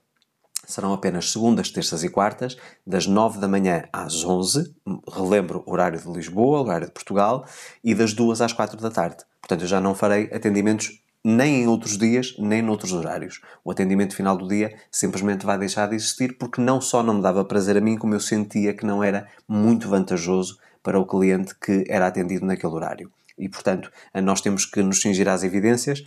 serão 0.66 0.92
apenas 0.92 1.30
segundas, 1.30 1.70
terças 1.70 2.04
e 2.04 2.08
quartas, 2.10 2.56
das 2.86 3.06
9 3.06 3.38
da 3.38 3.48
manhã 3.48 3.84
às 3.92 4.24
11, 4.24 4.74
relembro 5.10 5.62
horário 5.66 6.00
de 6.00 6.10
Lisboa, 6.10 6.60
horário 6.60 6.86
de 6.88 6.92
Portugal, 6.92 7.46
e 7.82 7.94
das 7.94 8.12
2 8.12 8.40
às 8.40 8.52
4 8.52 8.76
da 8.76 8.90
tarde. 8.90 9.24
Portanto, 9.40 9.62
eu 9.62 9.68
já 9.68 9.80
não 9.80 9.94
farei 9.94 10.24
atendimentos 10.32 11.00
nem 11.24 11.62
em 11.62 11.66
outros 11.66 11.98
dias, 11.98 12.36
nem 12.38 12.62
noutros 12.62 12.92
horários. 12.92 13.40
O 13.64 13.70
atendimento 13.70 14.14
final 14.14 14.36
do 14.36 14.46
dia 14.46 14.76
simplesmente 14.92 15.44
vai 15.44 15.58
deixar 15.58 15.88
de 15.88 15.96
existir 15.96 16.36
porque 16.38 16.60
não 16.60 16.80
só 16.80 17.02
não 17.02 17.14
me 17.14 17.22
dava 17.22 17.44
prazer 17.44 17.76
a 17.76 17.80
mim, 17.80 17.96
como 17.96 18.14
eu 18.14 18.20
sentia 18.20 18.74
que 18.74 18.86
não 18.86 19.02
era 19.02 19.26
muito 19.48 19.88
vantajoso 19.88 20.58
para 20.82 21.00
o 21.00 21.06
cliente 21.06 21.52
que 21.58 21.84
era 21.88 22.06
atendido 22.06 22.46
naquele 22.46 22.72
horário. 22.72 23.10
E, 23.36 23.48
portanto, 23.48 23.90
nós 24.22 24.40
temos 24.40 24.64
que 24.64 24.82
nos 24.82 25.00
cingir 25.00 25.28
às 25.28 25.42
evidências 25.42 26.04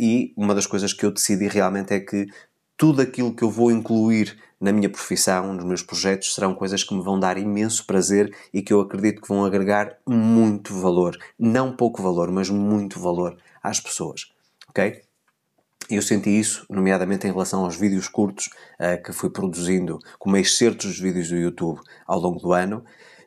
e 0.00 0.32
uma 0.36 0.54
das 0.54 0.66
coisas 0.66 0.92
que 0.92 1.04
eu 1.04 1.12
decidi 1.12 1.48
realmente 1.48 1.92
é 1.92 2.00
que 2.00 2.26
tudo 2.76 3.00
aquilo 3.00 3.34
que 3.34 3.42
eu 3.42 3.50
vou 3.50 3.70
incluir 3.70 4.36
na 4.60 4.72
minha 4.72 4.88
profissão, 4.88 5.52
nos 5.52 5.64
meus 5.64 5.82
projetos, 5.82 6.34
serão 6.34 6.54
coisas 6.54 6.82
que 6.82 6.94
me 6.94 7.02
vão 7.02 7.18
dar 7.18 7.36
imenso 7.36 7.86
prazer 7.86 8.34
e 8.52 8.62
que 8.62 8.72
eu 8.72 8.80
acredito 8.80 9.20
que 9.20 9.28
vão 9.28 9.44
agregar 9.44 9.98
muito 10.06 10.74
valor. 10.74 11.16
Não 11.38 11.76
pouco 11.76 12.02
valor, 12.02 12.30
mas 12.30 12.48
muito 12.48 12.98
valor 12.98 13.36
às 13.62 13.80
pessoas. 13.80 14.30
Ok? 14.68 15.02
Eu 15.88 16.02
senti 16.02 16.30
isso, 16.30 16.66
nomeadamente 16.68 17.26
em 17.26 17.30
relação 17.30 17.64
aos 17.64 17.76
vídeos 17.76 18.08
curtos 18.08 18.46
uh, 18.80 19.00
que 19.02 19.12
fui 19.12 19.30
produzindo 19.30 20.00
como 20.18 20.36
excertos 20.36 20.86
dos 20.86 20.98
vídeos 20.98 21.28
do 21.28 21.36
YouTube 21.36 21.80
ao 22.06 22.18
longo 22.18 22.40
do 22.40 22.52
ano. 22.52 22.84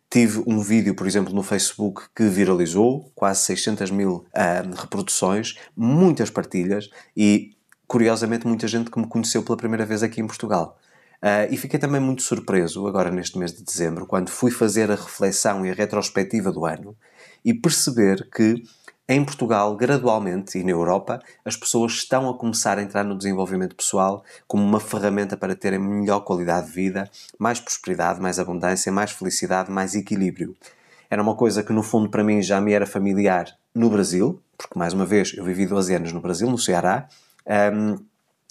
Tive 0.10 0.44
um 0.46 0.60
vídeo, 0.60 0.96
por 0.96 1.08
exemplo, 1.08 1.34
no 1.34 1.44
Facebook 1.44 2.08
que 2.13 2.24
viralizou, 2.24 3.12
quase 3.15 3.41
600 3.44 3.91
mil 3.91 4.25
uh, 4.34 4.75
reproduções, 4.75 5.56
muitas 5.75 6.29
partilhas 6.29 6.89
e, 7.15 7.51
curiosamente, 7.89 8.46
muita 8.46 8.67
gente 8.67 8.91
que 8.91 9.00
me 9.00 9.08
conheceu 9.08 9.41
pela 9.41 9.58
primeira 9.58 9.84
vez 9.84 10.03
aqui 10.03 10.22
em 10.22 10.27
Portugal. 10.27 10.77
Uh, 11.24 11.51
e 11.51 11.58
fiquei 11.58 11.79
também 11.79 12.00
muito 12.00 12.22
surpreso, 12.22 12.86
agora 12.88 13.10
neste 13.10 13.38
mês 13.38 13.51
de 13.51 13.63
dezembro, 13.63 14.05
quando 14.05 14.29
fui 14.29 14.51
fazer 14.51 14.91
a 14.91 14.96
reflexão 14.96 15.65
e 15.65 15.72
a 15.72 15.74
retrospectiva 15.74 16.51
do 16.51 16.65
ano 16.67 16.96
e 17.43 17.51
perceber 17.51 18.29
que 18.29 18.63
em 19.08 19.25
Portugal, 19.25 19.75
gradualmente, 19.75 20.60
e 20.60 20.63
na 20.63 20.69
Europa, 20.69 21.19
as 21.43 21.58
pessoas 21.58 21.93
estão 21.93 22.29
a 22.29 22.38
começar 22.38 22.77
a 22.77 22.84
entrar 22.84 23.03
no 23.03 23.17
desenvolvimento 23.17 23.75
pessoal 23.75 24.24
como 24.48 24.63
uma 24.63 24.79
ferramenta 24.79 25.36
para 25.36 25.55
terem 25.55 25.79
melhor 25.79 26.19
qualidade 26.19 26.67
de 26.67 26.74
vida, 26.74 27.10
mais 27.39 27.60
prosperidade, 27.60 28.22
mais 28.22 28.38
abundância, 28.38 28.91
mais 28.91 29.10
felicidade, 29.10 29.72
mais 29.72 29.96
equilíbrio. 29.96 30.55
Era 31.10 31.24
uma 31.24 31.34
coisa 31.34 31.63
que, 31.63 31.74
no 31.74 31.81
fundo, 31.81 32.08
para 32.08 32.24
mim 32.24 32.39
já 32.43 32.62
me 32.62 32.72
era 32.72 32.86
familiar 32.86 33.48
no 33.74 33.89
Brasil, 33.89 34.39
porque, 34.55 34.77
mais 34.77 34.93
uma 34.93 35.08
vez, 35.08 35.34
eu 35.36 35.43
vivi 35.43 35.65
12 35.65 35.96
anos 35.96 36.13
no 36.13 36.22
Brasil, 36.22 36.48
no 36.48 36.58
Ceará, 36.60 37.08
um, 37.50 37.96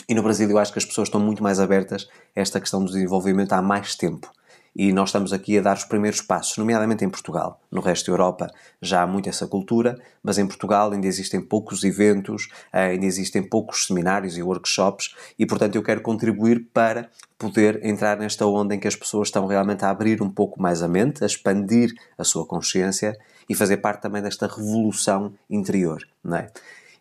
e 0.09 0.15
no 0.15 0.23
Brasil 0.23 0.49
eu 0.49 0.59
acho 0.59 0.73
que 0.73 0.79
as 0.79 0.85
pessoas 0.85 1.09
estão 1.09 1.21
muito 1.21 1.43
mais 1.43 1.61
abertas 1.61 2.09
a 2.35 2.41
esta 2.41 2.59
questão 2.59 2.81
do 2.83 2.91
desenvolvimento 2.91 3.53
há 3.53 3.61
mais 3.61 3.95
tempo. 3.95 4.31
E 4.75 4.93
nós 4.93 5.09
estamos 5.09 5.33
aqui 5.33 5.59
a 5.59 5.61
dar 5.61 5.77
os 5.77 5.85
primeiros 5.85 6.21
passos, 6.21 6.57
nomeadamente 6.57 7.05
em 7.05 7.11
Portugal. 7.11 7.61
No 7.71 7.81
resto 7.81 8.07
da 8.07 8.13
Europa 8.13 8.51
já 8.81 9.03
há 9.03 9.07
muito 9.07 9.29
essa 9.29 9.47
cultura, 9.47 9.99
mas 10.23 10.39
em 10.39 10.47
Portugal 10.47 10.93
ainda 10.93 11.07
existem 11.07 11.41
poucos 11.41 11.83
eventos, 11.83 12.49
eh, 12.73 12.91
ainda 12.91 13.05
existem 13.05 13.43
poucos 13.43 13.87
seminários 13.87 14.37
e 14.37 14.43
workshops, 14.43 15.15
e 15.39 15.45
portanto 15.45 15.75
eu 15.75 15.83
quero 15.83 16.01
contribuir 16.01 16.69
para 16.73 17.11
poder 17.37 17.85
entrar 17.85 18.19
nesta 18.19 18.47
onda 18.47 18.75
em 18.75 18.81
que 18.81 18.89
as 18.89 18.97
pessoas 18.97 19.29
estão 19.29 19.47
realmente 19.47 19.85
a 19.85 19.91
abrir 19.91 20.23
um 20.23 20.31
pouco 20.31 20.63
mais 20.63 20.83
a 20.83 20.89
mente, 20.89 21.25
a 21.25 21.27
expandir 21.27 21.93
a 22.17 22.25
sua 22.25 22.47
consciência 22.47 23.19
e 23.49 23.55
fazer 23.55 23.79
parte 23.79 24.03
também 24.03 24.23
desta 24.23 24.47
revolução 24.47 25.33
interior, 25.51 26.07
não 26.23 26.37
é? 26.37 26.51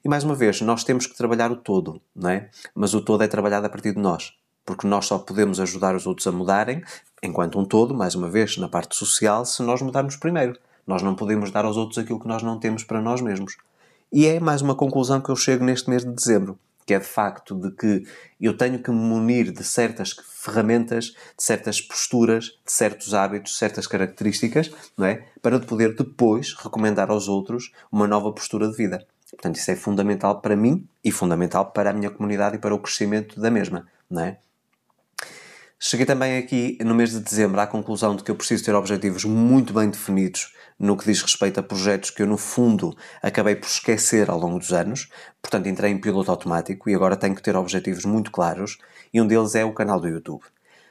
E 0.07 0.09
mais 0.09 0.23
uma 0.23 0.35
vez, 0.35 0.61
nós 0.61 0.85
temos 0.85 1.05
que 1.05 1.17
trabalhar 1.17 1.51
o 1.51 1.57
todo, 1.57 2.01
não 2.15 2.29
é? 2.29 2.49
Mas 2.73 2.93
o 2.93 3.01
todo 3.01 3.25
é 3.25 3.27
trabalhado 3.27 3.65
a 3.65 3.69
partir 3.69 3.93
de 3.93 3.99
nós 3.99 4.31
porque 4.65 4.85
nós 4.85 5.05
só 5.05 5.17
podemos 5.17 5.61
ajudar 5.61 5.95
os 5.95 6.05
outros 6.05 6.27
a 6.27 6.31
mudarem, 6.31 6.83
enquanto 7.23 7.57
um 7.57 7.63
todo, 7.63 7.95
mais 7.95 8.15
uma 8.15 8.29
vez, 8.29 8.57
na 8.57 8.67
parte 8.67 8.97
social, 8.97 9.45
se 9.45 9.63
nós 9.63 9.81
mudarmos 9.81 10.17
primeiro. 10.17 10.59
Nós 10.85 11.01
não 11.01 11.15
podemos 11.15 11.51
dar 11.51 11.63
aos 11.63 11.77
outros 11.77 11.97
aquilo 11.97 12.19
que 12.19 12.27
nós 12.27 12.43
não 12.43 12.59
temos 12.59 12.83
para 12.83 13.01
nós 13.01 13.21
mesmos. 13.21 13.55
E 14.11 14.25
é 14.27 14.41
mais 14.41 14.61
uma 14.61 14.75
conclusão 14.75 15.21
que 15.21 15.29
eu 15.29 15.37
chego 15.37 15.63
neste 15.63 15.89
mês 15.89 16.03
de 16.03 16.11
dezembro, 16.11 16.59
que 16.85 16.93
é 16.93 16.99
de 16.99 17.05
facto 17.05 17.55
de 17.55 17.71
que 17.71 18.05
eu 18.41 18.57
tenho 18.57 18.79
que 18.79 18.91
me 18.91 18.97
munir 18.97 19.53
de 19.53 19.63
certas 19.63 20.13
ferramentas, 20.33 21.05
de 21.37 21.43
certas 21.43 21.79
posturas, 21.79 22.45
de 22.65 22.71
certos 22.71 23.13
hábitos, 23.13 23.53
de 23.53 23.57
certas 23.57 23.87
características, 23.87 24.69
não 24.97 25.05
é? 25.05 25.25
Para 25.41 25.61
poder 25.61 25.95
depois 25.95 26.53
recomendar 26.53 27.09
aos 27.09 27.29
outros 27.29 27.71
uma 27.89 28.05
nova 28.05 28.33
postura 28.33 28.69
de 28.69 28.75
vida. 28.75 29.05
Portanto, 29.31 29.57
isso 29.57 29.69
é 29.71 29.75
fundamental 29.75 30.41
para 30.41 30.55
mim 30.55 30.87
e 31.03 31.11
fundamental 31.11 31.71
para 31.71 31.89
a 31.89 31.93
minha 31.93 32.09
comunidade 32.09 32.55
e 32.55 32.59
para 32.59 32.73
o 32.73 32.79
crescimento 32.79 33.39
da 33.39 33.51
mesma, 33.51 33.87
não 34.09 34.23
é? 34.23 34.37
Cheguei 35.79 36.07
também 36.07 36.37
aqui 36.37 36.77
no 36.83 36.95
mês 36.95 37.11
de 37.11 37.19
dezembro 37.19 37.61
à 37.61 37.67
conclusão 37.67 38.15
de 38.15 38.23
que 38.23 38.31
eu 38.31 38.35
preciso 38.35 38.65
ter 38.65 38.73
objetivos 38.73 39.23
muito 39.25 39.73
bem 39.73 39.89
definidos 39.89 40.51
no 40.79 40.97
que 40.97 41.05
diz 41.05 41.21
respeito 41.21 41.59
a 41.59 41.63
projetos 41.63 42.09
que 42.09 42.23
eu, 42.23 42.27
no 42.27 42.37
fundo, 42.37 42.95
acabei 43.21 43.55
por 43.55 43.67
esquecer 43.67 44.29
ao 44.29 44.39
longo 44.39 44.57
dos 44.57 44.73
anos. 44.73 45.09
Portanto, 45.39 45.67
entrei 45.67 45.91
em 45.91 46.01
piloto 46.01 46.31
automático 46.31 46.89
e 46.89 46.95
agora 46.95 47.15
tenho 47.15 47.35
que 47.35 47.43
ter 47.43 47.55
objetivos 47.55 48.05
muito 48.05 48.31
claros 48.31 48.79
e 49.13 49.21
um 49.21 49.27
deles 49.27 49.53
é 49.53 49.63
o 49.63 49.73
canal 49.73 49.99
do 49.99 50.07
YouTube. 50.07 50.43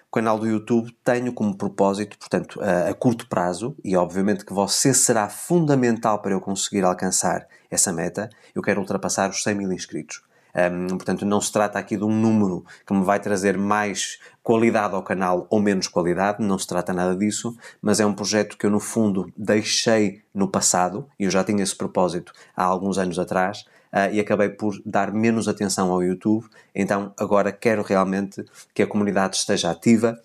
O 0.09 0.15
canal 0.17 0.39
do 0.39 0.47
YouTube 0.47 0.97
tenho 1.05 1.33
como 1.33 1.57
propósito, 1.57 2.19
portanto, 2.19 2.61
a, 2.63 2.91
a 2.91 2.95
curto 2.95 3.29
prazo, 3.29 3.77
e 3.85 3.97
obviamente 3.97 4.45
que 4.45 4.53
você 4.53 4.95
será 4.95 5.29
fundamental 5.29 6.23
para 6.23 6.33
eu 6.33 6.41
conseguir 6.41 6.85
alcançar 6.85 7.47
essa 7.71 7.93
meta, 7.93 8.31
eu 8.55 8.63
quero 8.63 8.81
ultrapassar 8.81 9.29
os 9.29 9.43
100 9.43 9.55
mil 9.55 9.73
inscritos. 9.73 10.23
Um, 10.57 10.97
portanto, 10.97 11.27
não 11.27 11.39
se 11.39 11.53
trata 11.53 11.79
aqui 11.79 11.99
de 11.99 12.05
um 12.05 12.11
número 12.11 12.65
que 12.87 12.95
me 12.95 13.05
vai 13.05 13.21
trazer 13.21 13.59
mais 13.59 14.19
qualidade 14.43 14.95
ao 14.95 15.03
canal 15.03 15.47
ou 15.51 15.61
menos 15.61 15.87
qualidade, 15.87 16.43
não 16.43 16.59
se 16.59 16.67
trata 16.67 16.95
nada 16.95 17.15
disso, 17.15 17.55
mas 17.83 18.01
é 18.01 18.07
um 18.07 18.15
projeto 18.15 18.57
que 18.57 18.65
eu, 18.65 18.71
no 18.71 18.81
fundo, 18.81 19.31
deixei 19.37 20.23
no 20.33 20.49
passado, 20.49 21.07
e 21.19 21.25
eu 21.25 21.31
já 21.31 21.45
tinha 21.45 21.63
esse 21.63 21.77
propósito 21.77 22.33
há 22.57 22.65
alguns 22.65 22.97
anos 22.97 23.19
atrás, 23.19 23.67
uh, 23.97 24.13
e 24.13 24.21
acabei 24.21 24.51
por 24.51 24.79
dar 24.85 25.11
menos 25.13 25.49
atenção 25.49 25.91
ao 25.91 26.03
YouTube, 26.03 26.47
então 26.75 27.15
agora 27.19 27.51
quero 27.51 27.83
realmente 27.83 28.45
que 28.75 28.83
a 28.83 28.87
comunidade 28.87 29.37
esteja 29.37 29.71
ativa, 29.71 30.21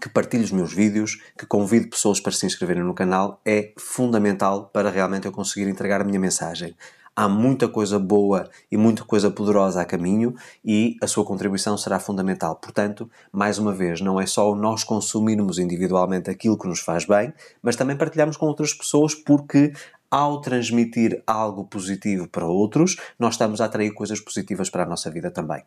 que 0.00 0.08
partilhe 0.08 0.44
os 0.44 0.52
meus 0.52 0.72
vídeos, 0.72 1.20
que 1.36 1.46
convide 1.46 1.88
pessoas 1.88 2.20
para 2.20 2.32
se 2.32 2.46
inscreverem 2.46 2.82
no 2.82 2.94
canal, 2.94 3.40
é 3.44 3.72
fundamental 3.78 4.70
para 4.72 4.90
realmente 4.90 5.26
eu 5.26 5.32
conseguir 5.32 5.68
entregar 5.68 6.00
a 6.00 6.04
minha 6.04 6.20
mensagem. 6.20 6.76
Há 7.18 7.30
muita 7.30 7.66
coisa 7.66 7.98
boa 7.98 8.46
e 8.70 8.76
muita 8.76 9.02
coisa 9.02 9.30
poderosa 9.30 9.80
a 9.80 9.86
caminho 9.86 10.34
e 10.62 10.98
a 11.00 11.06
sua 11.06 11.24
contribuição 11.24 11.78
será 11.78 11.98
fundamental. 11.98 12.56
Portanto, 12.56 13.10
mais 13.32 13.58
uma 13.58 13.72
vez, 13.72 14.02
não 14.02 14.20
é 14.20 14.26
só 14.26 14.54
nós 14.54 14.84
consumirmos 14.84 15.58
individualmente 15.58 16.28
aquilo 16.28 16.58
que 16.58 16.68
nos 16.68 16.80
faz 16.80 17.06
bem, 17.06 17.32
mas 17.62 17.74
também 17.74 17.96
partilhamos 17.96 18.36
com 18.36 18.44
outras 18.44 18.74
pessoas 18.74 19.14
porque 19.14 19.72
ao 20.10 20.40
transmitir 20.40 21.22
algo 21.26 21.64
positivo 21.64 22.28
para 22.28 22.46
outros, 22.46 22.96
nós 23.18 23.34
estamos 23.34 23.60
a 23.60 23.66
atrair 23.66 23.92
coisas 23.92 24.20
positivas 24.20 24.70
para 24.70 24.84
a 24.84 24.86
nossa 24.86 25.10
vida 25.10 25.30
também 25.30 25.62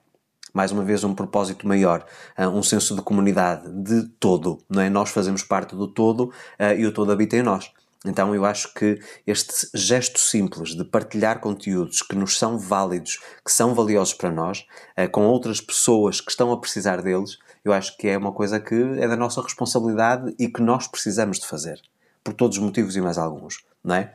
mais 0.51 0.71
uma 0.71 0.83
vez 0.83 1.03
um 1.03 1.13
propósito 1.13 1.67
maior, 1.67 2.03
ah, 2.35 2.49
um 2.49 2.63
senso 2.63 2.95
de 2.95 3.03
comunidade, 3.03 3.69
de 3.71 4.07
todo, 4.19 4.57
não 4.67 4.81
é? 4.81 4.89
Nós 4.89 5.11
fazemos 5.11 5.43
parte 5.43 5.75
do 5.75 5.87
todo 5.87 6.33
ah, 6.57 6.73
e 6.73 6.87
o 6.87 6.91
todo 6.91 7.11
habita 7.11 7.37
em 7.37 7.43
nós. 7.43 7.71
Então 8.05 8.33
eu 8.33 8.45
acho 8.45 8.73
que 8.73 8.97
este 9.27 9.67
gesto 9.73 10.19
simples 10.19 10.69
de 10.69 10.85
partilhar 10.85 11.41
conteúdos 11.41 12.01
que 12.01 12.15
nos 12.15 12.37
são 12.37 12.57
válidos, 12.57 13.19
que 13.45 13.51
são 13.51 13.75
valiosos 13.75 14.13
para 14.13 14.31
nós, 14.31 14.65
eh, 14.95 15.07
com 15.07 15.25
outras 15.25 15.59
pessoas 15.59 16.21
que 16.21 16.31
estão 16.31 16.49
a 16.53 16.59
precisar 16.59 17.01
deles, 17.01 17.37
eu 17.63 17.73
acho 17.73 17.97
que 17.97 18.07
é 18.07 18.17
uma 18.17 18.31
coisa 18.31 18.57
que 18.57 18.73
é 18.73 19.05
da 19.05 19.17
nossa 19.17 19.41
responsabilidade 19.41 20.33
e 20.39 20.47
que 20.47 20.61
nós 20.61 20.87
precisamos 20.87 21.39
de 21.39 21.47
fazer. 21.47 21.81
Por 22.23 22.33
todos 22.33 22.57
os 22.57 22.63
motivos 22.63 22.95
e 22.95 23.01
mais 23.01 23.17
alguns, 23.17 23.65
não 23.83 23.95
é? 23.95 24.13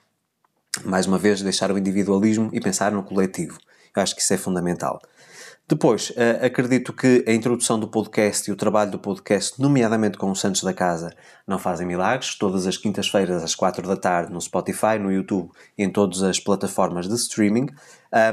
Mais 0.83 1.07
uma 1.07 1.19
vez, 1.19 1.43
deixar 1.43 1.71
o 1.71 1.79
individualismo 1.79 2.51
e 2.53 2.61
pensar 2.61 2.91
no 2.91 3.03
coletivo. 3.03 3.59
Eu 3.95 4.03
acho 4.03 4.15
que 4.15 4.23
isso 4.23 4.35
é 4.35 4.37
fundamental. 4.37 5.01
Depois, 5.67 6.11
uh, 6.11 6.45
acredito 6.45 6.93
que 6.93 7.25
a 7.27 7.33
introdução 7.33 7.81
do 7.81 7.89
podcast 7.89 8.51
e 8.51 8.53
o 8.53 8.57
trabalho 8.57 8.91
do 8.91 8.99
podcast, 8.99 9.59
nomeadamente 9.59 10.19
com 10.19 10.31
os 10.31 10.39
Santos 10.39 10.63
da 10.63 10.75
Casa, 10.75 11.15
não 11.47 11.59
fazem 11.59 11.87
milagres. 11.87 12.35
Todas 12.35 12.67
as 12.67 12.77
quintas-feiras, 12.77 13.43
às 13.43 13.55
quatro 13.55 13.87
da 13.89 13.97
tarde, 13.97 14.31
no 14.31 14.41
Spotify, 14.41 14.99
no 15.01 15.11
YouTube 15.11 15.51
e 15.79 15.83
em 15.83 15.91
todas 15.91 16.23
as 16.23 16.39
plataformas 16.39 17.09
de 17.09 17.15
streaming. 17.15 17.69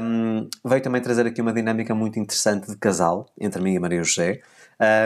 Um, 0.02 0.46
veio 0.62 0.82
também 0.82 1.00
trazer 1.00 1.26
aqui 1.26 1.40
uma 1.40 1.54
dinâmica 1.54 1.94
muito 1.94 2.18
interessante 2.18 2.68
de 2.68 2.76
casal 2.76 3.26
entre 3.40 3.62
mim 3.62 3.74
e 3.74 3.78
Maria 3.78 4.02
José. 4.02 4.42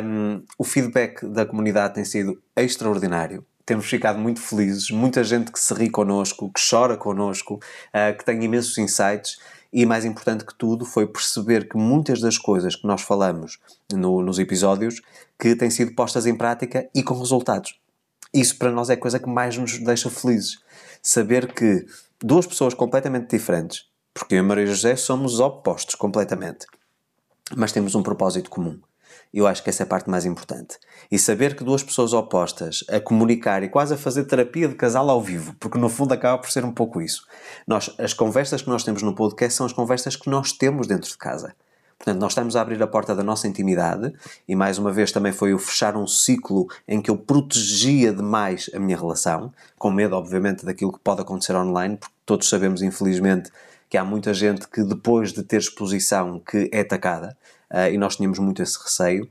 Um, 0.05 0.43
o 0.59 0.64
feedback 0.64 1.25
da 1.26 1.47
comunidade 1.47 1.95
tem 1.95 2.05
sido 2.05 2.43
extraordinário 2.57 3.45
temos 3.66 3.87
ficado 3.87 4.18
muito 4.18 4.40
felizes, 4.40 4.90
muita 4.90 5.25
gente 5.25 5.50
que 5.50 5.58
se 5.58 5.75
ri 5.75 5.90
connosco, 5.90 6.50
que 6.54 6.61
chora 6.70 6.96
connosco, 6.96 7.56
uh, 7.56 8.16
que 8.16 8.25
tem 8.25 8.42
imensos 8.42 8.78
insights 8.78 9.38
e 9.73 9.85
mais 9.85 10.04
importante 10.04 10.46
que 10.46 10.54
tudo 10.54 10.85
foi 10.85 11.06
perceber 11.06 11.68
que 11.68 11.76
muitas 11.76 12.20
das 12.20 12.38
coisas 12.38 12.76
que 12.76 12.87
nós 12.87 13.02
falamos 13.02 13.58
no, 13.92 14.23
nos 14.23 14.38
episódios 14.38 15.02
que 15.38 15.56
têm 15.56 15.68
sido 15.68 15.94
postas 15.94 16.26
em 16.26 16.37
prática 16.37 16.88
e 16.94 17.02
com 17.02 17.18
resultados. 17.18 17.78
Isso 18.32 18.56
para 18.56 18.70
nós 18.70 18.88
é 18.88 18.94
a 18.94 18.96
coisa 18.96 19.18
que 19.18 19.28
mais 19.28 19.58
nos 19.58 19.78
deixa 19.78 20.08
felizes. 20.08 20.58
Saber 21.02 21.52
que 21.52 21.85
duas 22.23 22.46
pessoas 22.46 22.73
completamente 22.73 23.30
diferentes, 23.30 23.87
porque 24.14 24.37
eu 24.37 24.38
e 24.38 24.42
Maria 24.42 24.66
José 24.66 24.94
somos 24.94 25.40
opostos 25.40 25.94
completamente, 25.96 26.66
mas 27.56 27.73
temos 27.73 27.94
um 27.94 28.02
propósito 28.02 28.49
comum. 28.49 28.78
Eu 29.32 29.46
acho 29.46 29.62
que 29.62 29.70
essa 29.70 29.82
é 29.82 29.85
a 29.85 29.88
parte 29.88 30.08
mais 30.08 30.25
importante. 30.25 30.78
E 31.11 31.18
saber 31.18 31.56
que 31.56 31.64
duas 31.64 31.82
pessoas 31.82 32.12
opostas 32.12 32.85
a 32.88 32.99
comunicar 32.99 33.62
e 33.62 33.68
quase 33.68 33.94
a 33.94 33.96
fazer 33.96 34.25
terapia 34.25 34.68
de 34.68 34.75
casal 34.75 35.11
ao 35.11 35.20
vivo, 35.20 35.54
porque 35.61 35.78
no 35.78 35.88
fundo 35.88 36.14
acaba 36.14 36.38
por 36.38 36.50
ser 36.50 36.64
um 36.64 36.73
pouco 36.73 37.00
isso. 37.00 37.26
Nós, 37.66 37.94
as 37.99 38.14
conversas 38.14 38.62
que 38.62 38.68
nós 38.68 38.85
temos 38.85 39.02
no 39.02 39.14
podcast 39.14 39.56
são 39.56 39.66
as 39.66 39.73
conversas 39.73 40.16
que 40.16 40.30
nós 40.30 40.52
temos 40.52 40.87
dentro 40.87 41.11
de 41.11 41.18
casa. 41.18 41.54
Portanto, 41.99 42.20
nós 42.20 42.32
estamos 42.32 42.54
a 42.56 42.61
abrir 42.61 42.82
a 42.82 42.87
porta 42.87 43.14
da 43.14 43.23
nossa 43.23 43.49
intimidade 43.49 44.12
e, 44.46 44.54
mais 44.54 44.78
uma 44.78 44.92
vez, 44.92 45.11
também 45.11 45.32
foi 45.32 45.54
o 45.54 45.58
fechar 45.58 45.96
um 45.96 46.06
ciclo 46.06 46.66
em 46.87 47.00
que 47.00 47.11
eu 47.11 47.16
protegia 47.16 48.12
demais 48.12 48.70
a 48.75 48.78
minha 48.78 48.96
relação, 48.96 49.52
com 49.78 49.90
medo, 49.90 50.14
obviamente, 50.14 50.64
daquilo 50.64 50.92
que 50.92 50.99
pode 50.99 51.23
acontecer 51.23 51.54
online, 51.54 51.96
porque 51.96 52.14
todos 52.25 52.49
sabemos, 52.49 52.82
infelizmente, 52.82 53.50
que 53.88 53.96
há 53.96 54.04
muita 54.04 54.35
gente 54.35 54.68
que, 54.68 54.82
depois 54.82 55.32
de 55.32 55.42
ter 55.42 55.58
exposição, 55.58 56.38
que 56.38 56.68
é 56.73 56.80
atacada 56.80 57.37
uh, 57.73 57.90
e 57.92 57.99
nós 57.99 58.16
tínhamos 58.16 58.38
muito 58.38 58.62
esse 58.62 58.78
receio. 58.82 59.28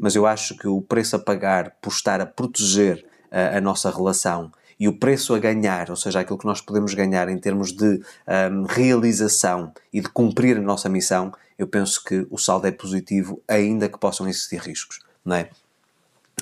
Mas 0.00 0.14
eu 0.16 0.26
acho 0.26 0.56
que 0.56 0.66
o 0.66 0.80
preço 0.80 1.16
a 1.16 1.18
pagar 1.18 1.76
por 1.82 1.92
estar 1.92 2.20
a 2.20 2.26
proteger 2.26 3.04
uh, 3.30 3.56
a 3.56 3.60
nossa 3.60 3.90
relação 3.90 4.50
e 4.78 4.88
o 4.88 4.98
preço 4.98 5.34
a 5.34 5.38
ganhar, 5.38 5.90
ou 5.90 5.96
seja, 5.96 6.20
aquilo 6.20 6.38
que 6.38 6.46
nós 6.46 6.60
podemos 6.60 6.94
ganhar 6.94 7.28
em 7.28 7.38
termos 7.38 7.72
de 7.72 8.02
um, 8.50 8.64
realização 8.64 9.72
e 9.92 10.00
de 10.00 10.08
cumprir 10.08 10.56
a 10.56 10.60
nossa 10.60 10.88
missão, 10.88 11.32
eu 11.58 11.66
penso 11.66 12.02
que 12.02 12.26
o 12.30 12.38
saldo 12.38 12.66
é 12.66 12.72
positivo, 12.72 13.40
ainda 13.46 13.88
que 13.88 13.98
possam 13.98 14.28
existir 14.28 14.60
riscos, 14.60 15.00
não 15.24 15.36
é? 15.36 15.48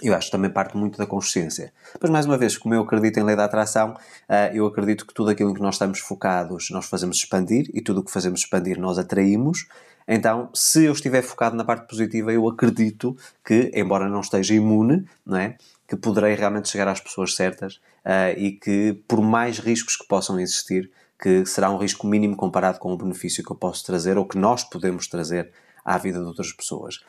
Eu 0.02 0.14
acho 0.14 0.26
que 0.26 0.32
também 0.32 0.50
parte 0.50 0.76
muito 0.76 0.96
da 0.96 1.06
consciência. 1.06 1.72
Mas, 2.00 2.10
mais 2.10 2.26
uma 2.26 2.38
vez, 2.38 2.56
como 2.56 2.74
eu 2.74 2.80
acredito 2.80 3.18
em 3.18 3.22
lei 3.22 3.36
da 3.36 3.44
atração, 3.44 3.92
uh, 3.92 4.54
eu 4.54 4.66
acredito 4.66 5.06
que 5.06 5.12
tudo 5.12 5.30
aquilo 5.30 5.50
em 5.50 5.54
que 5.54 5.60
nós 5.60 5.74
estamos 5.74 6.00
focados, 6.00 6.70
nós 6.70 6.86
fazemos 6.86 7.18
expandir, 7.18 7.70
e 7.74 7.82
tudo 7.82 8.00
o 8.00 8.04
que 8.04 8.10
fazemos 8.10 8.40
expandir, 8.40 8.80
nós 8.80 8.98
atraímos. 8.98 9.66
Então, 10.06 10.50
se 10.54 10.84
eu 10.84 10.92
estiver 10.92 11.22
focado 11.22 11.56
na 11.56 11.64
parte 11.64 11.88
positiva, 11.88 12.32
eu 12.32 12.48
acredito 12.48 13.16
que, 13.44 13.70
embora 13.74 14.08
não 14.08 14.20
esteja 14.20 14.54
imune, 14.54 15.06
não 15.24 15.36
é? 15.36 15.56
que 15.92 15.96
poderei 15.96 16.34
realmente 16.34 16.70
chegar 16.70 16.88
às 16.88 17.00
pessoas 17.00 17.34
certas 17.34 17.74
uh, 18.06 18.32
e 18.38 18.52
que, 18.52 18.94
por 19.06 19.20
mais 19.20 19.58
riscos 19.58 19.94
que 19.94 20.06
possam 20.06 20.40
existir, 20.40 20.90
que 21.20 21.44
será 21.44 21.70
um 21.70 21.76
risco 21.76 22.06
mínimo 22.06 22.34
comparado 22.34 22.78
com 22.78 22.92
o 22.92 22.96
benefício 22.96 23.44
que 23.44 23.52
eu 23.52 23.56
posso 23.56 23.84
trazer 23.84 24.16
ou 24.16 24.26
que 24.26 24.38
nós 24.38 24.64
podemos 24.64 25.06
trazer 25.06 25.52
à 25.84 25.98
vida 25.98 26.18
de 26.18 26.24
outras 26.24 26.50
pessoas. 26.50 27.00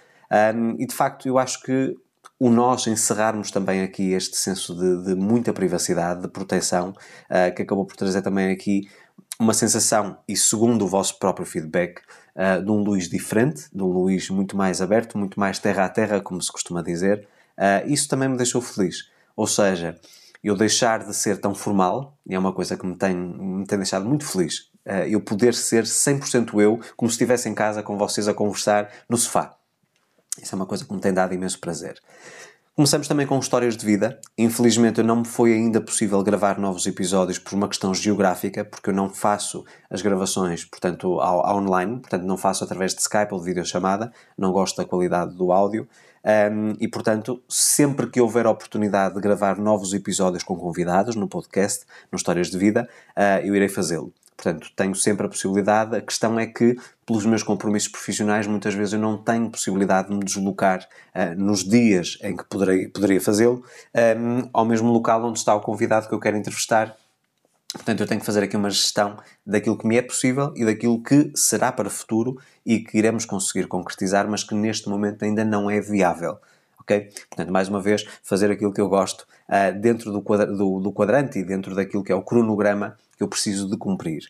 Um, 0.53 0.75
e 0.79 0.85
de 0.85 0.93
facto, 0.93 1.27
eu 1.27 1.37
acho 1.37 1.61
que 1.61 1.95
o 2.37 2.49
nós 2.49 2.85
encerrarmos 2.87 3.51
também 3.51 3.83
aqui 3.83 4.11
este 4.11 4.35
senso 4.35 4.75
de, 4.75 5.05
de 5.05 5.15
muita 5.15 5.53
privacidade, 5.53 6.21
de 6.21 6.27
proteção, 6.27 6.89
uh, 6.89 7.55
que 7.55 7.61
acabou 7.61 7.85
por 7.85 7.95
trazer 7.95 8.21
também 8.21 8.51
aqui 8.51 8.89
uma 9.39 9.53
sensação, 9.53 10.17
e 10.27 10.35
segundo 10.35 10.83
o 10.83 10.87
vosso 10.87 11.17
próprio 11.17 11.45
feedback, 11.45 12.01
uh, 12.35 12.63
de 12.63 12.71
um 12.71 12.83
Luís 12.83 13.09
diferente, 13.09 13.65
de 13.73 13.81
um 13.83 13.87
Luís 13.87 14.29
muito 14.29 14.55
mais 14.57 14.81
aberto, 14.81 15.17
muito 15.17 15.39
mais 15.39 15.59
terra 15.59 15.85
a 15.85 15.89
terra, 15.89 16.21
como 16.21 16.41
se 16.41 16.51
costuma 16.51 16.81
dizer, 16.81 17.27
Uh, 17.57 17.87
isso 17.87 18.07
também 18.07 18.29
me 18.29 18.37
deixou 18.37 18.61
feliz. 18.61 19.09
Ou 19.35 19.47
seja, 19.47 19.99
eu 20.43 20.55
deixar 20.55 21.05
de 21.05 21.13
ser 21.15 21.39
tão 21.39 21.53
formal, 21.53 22.17
e 22.27 22.35
é 22.35 22.39
uma 22.39 22.53
coisa 22.53 22.77
que 22.77 22.85
me 22.85 22.95
tem, 22.95 23.15
me 23.15 23.65
tem 23.65 23.77
deixado 23.77 24.05
muito 24.05 24.25
feliz, 24.25 24.71
uh, 24.85 25.05
eu 25.07 25.21
poder 25.21 25.53
ser 25.53 25.83
100% 25.83 26.59
eu, 26.61 26.79
como 26.95 27.09
se 27.09 27.15
estivesse 27.15 27.47
em 27.47 27.53
casa 27.53 27.83
com 27.83 27.97
vocês 27.97 28.27
a 28.27 28.33
conversar 28.33 28.91
no 29.07 29.17
sofá. 29.17 29.55
Isso 30.41 30.53
é 30.53 30.55
uma 30.55 30.65
coisa 30.65 30.83
que 30.85 30.93
me 30.93 30.99
tem 30.99 31.13
dado 31.13 31.33
imenso 31.33 31.59
prazer. 31.59 31.99
Começamos 32.75 33.07
também 33.07 33.27
com 33.27 33.37
histórias 33.37 33.77
de 33.77 33.85
vida. 33.85 34.19
Infelizmente, 34.35 35.03
não 35.03 35.17
me 35.17 35.25
foi 35.25 35.53
ainda 35.53 35.79
possível 35.79 36.23
gravar 36.23 36.57
novos 36.57 36.87
episódios 36.87 37.37
por 37.37 37.53
uma 37.53 37.67
questão 37.67 37.93
geográfica, 37.93 38.65
porque 38.65 38.89
eu 38.89 38.93
não 38.95 39.11
faço 39.11 39.63
as 39.91 40.01
gravações, 40.01 40.65
portanto, 40.65 41.19
ao, 41.19 41.45
ao 41.45 41.57
online, 41.57 41.99
portanto, 41.99 42.23
não 42.23 42.35
faço 42.35 42.63
através 42.63 42.95
de 42.95 43.01
Skype 43.01 43.31
ou 43.31 43.39
de 43.39 43.45
videochamada, 43.45 44.11
não 44.35 44.51
gosto 44.51 44.77
da 44.77 44.85
qualidade 44.85 45.35
do 45.35 45.51
áudio. 45.51 45.87
Um, 46.25 46.73
e, 46.79 46.87
portanto, 46.87 47.43
sempre 47.47 48.07
que 48.07 48.19
houver 48.19 48.47
oportunidade 48.47 49.13
de 49.13 49.21
gravar 49.21 49.59
novos 49.59 49.93
episódios 49.93 50.41
com 50.41 50.55
convidados 50.55 51.15
no 51.15 51.27
podcast, 51.27 51.85
no 52.11 52.15
Histórias 52.15 52.49
de 52.49 52.57
Vida, 52.57 52.89
uh, 53.15 53.45
eu 53.45 53.55
irei 53.55 53.69
fazê-lo. 53.69 54.11
Portanto, 54.35 54.71
tenho 54.75 54.95
sempre 54.95 55.25
a 55.25 55.29
possibilidade. 55.29 55.95
A 55.95 56.01
questão 56.01 56.39
é 56.39 56.45
que, 56.45 56.77
pelos 57.05 57.25
meus 57.25 57.43
compromissos 57.43 57.89
profissionais, 57.89 58.47
muitas 58.47 58.73
vezes 58.73 58.93
eu 58.93 58.99
não 58.99 59.17
tenho 59.17 59.49
possibilidade 59.49 60.09
de 60.09 60.15
me 60.15 60.23
deslocar 60.23 60.87
uh, 61.15 61.39
nos 61.41 61.63
dias 61.63 62.17
em 62.21 62.35
que 62.35 62.43
poderei, 62.45 62.87
poderia 62.87 63.21
fazê-lo 63.21 63.63
um, 64.17 64.49
ao 64.51 64.65
mesmo 64.65 64.91
local 64.91 65.23
onde 65.23 65.39
está 65.39 65.53
o 65.55 65.61
convidado 65.61 66.07
que 66.07 66.13
eu 66.13 66.19
quero 66.19 66.37
entrevistar. 66.37 66.95
Portanto, 67.73 68.01
eu 68.01 68.07
tenho 68.07 68.19
que 68.19 68.25
fazer 68.25 68.43
aqui 68.43 68.55
uma 68.55 68.69
gestão 68.69 69.17
daquilo 69.45 69.77
que 69.77 69.87
me 69.87 69.97
é 69.97 70.01
possível 70.01 70.53
e 70.55 70.63
daquilo 70.63 71.01
que 71.01 71.31
será 71.35 71.71
para 71.71 71.87
o 71.87 71.91
futuro 71.91 72.37
e 72.63 72.79
que 72.79 72.97
iremos 72.97 73.25
conseguir 73.25 73.67
concretizar, 73.67 74.29
mas 74.29 74.43
que 74.43 74.53
neste 74.53 74.87
momento 74.87 75.25
ainda 75.25 75.43
não 75.43 75.69
é 75.69 75.81
viável. 75.81 76.37
Ok? 76.83 77.09
Portanto, 77.29 77.51
mais 77.51 77.67
uma 77.67 77.81
vez, 77.81 78.05
fazer 78.21 78.51
aquilo 78.51 78.73
que 78.73 78.81
eu 78.81 78.87
gosto 78.87 79.25
uh, 79.49 79.79
dentro 79.79 80.11
do, 80.11 80.21
quadra 80.21 80.45
do, 80.45 80.79
do 80.79 80.91
quadrante 80.91 81.39
e 81.39 81.43
dentro 81.43 81.73
daquilo 81.73 82.03
que 82.03 82.11
é 82.11 82.15
o 82.15 82.21
cronograma 82.21 82.97
que 83.17 83.23
eu 83.23 83.27
preciso 83.27 83.69
de 83.69 83.77
cumprir. 83.77 84.23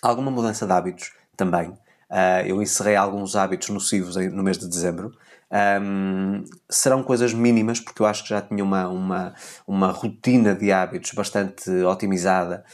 Alguma 0.00 0.30
mudança 0.30 0.66
de 0.66 0.72
hábitos 0.72 1.12
também. 1.36 1.70
Uh, 1.70 2.44
eu 2.46 2.60
encerrei 2.60 2.94
alguns 2.94 3.34
hábitos 3.34 3.70
nocivos 3.70 4.16
no 4.16 4.42
mês 4.42 4.58
de 4.58 4.68
dezembro. 4.68 5.12
Um, 5.52 6.44
serão 6.68 7.02
coisas 7.02 7.34
mínimas, 7.34 7.78
porque 7.78 8.00
eu 8.00 8.06
acho 8.06 8.22
que 8.22 8.30
já 8.30 8.40
tinha 8.40 8.64
uma, 8.64 8.88
uma, 8.88 9.34
uma 9.66 9.92
rotina 9.92 10.54
de 10.54 10.72
hábitos 10.72 11.12
bastante 11.12 11.70
otimizada, 11.84 12.64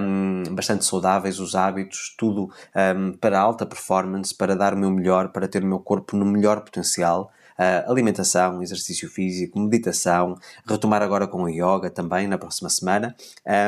um, 0.00 0.42
bastante 0.54 0.84
saudáveis 0.86 1.38
os 1.38 1.54
hábitos, 1.54 2.14
tudo 2.16 2.50
um, 2.96 3.12
para 3.12 3.38
alta 3.38 3.66
performance, 3.66 4.34
para 4.34 4.56
dar 4.56 4.72
o 4.72 4.78
meu 4.78 4.90
melhor, 4.90 5.28
para 5.28 5.46
ter 5.46 5.62
o 5.62 5.66
meu 5.66 5.78
corpo 5.78 6.16
no 6.16 6.24
melhor 6.24 6.62
potencial. 6.62 7.30
Uh, 7.58 7.90
alimentação, 7.90 8.62
exercício 8.62 9.08
físico, 9.08 9.58
meditação, 9.58 10.36
retomar 10.66 11.02
agora 11.02 11.26
com 11.26 11.46
a 11.46 11.50
yoga 11.50 11.90
também 11.90 12.26
na 12.26 12.38
próxima 12.38 12.70
semana. 12.70 13.14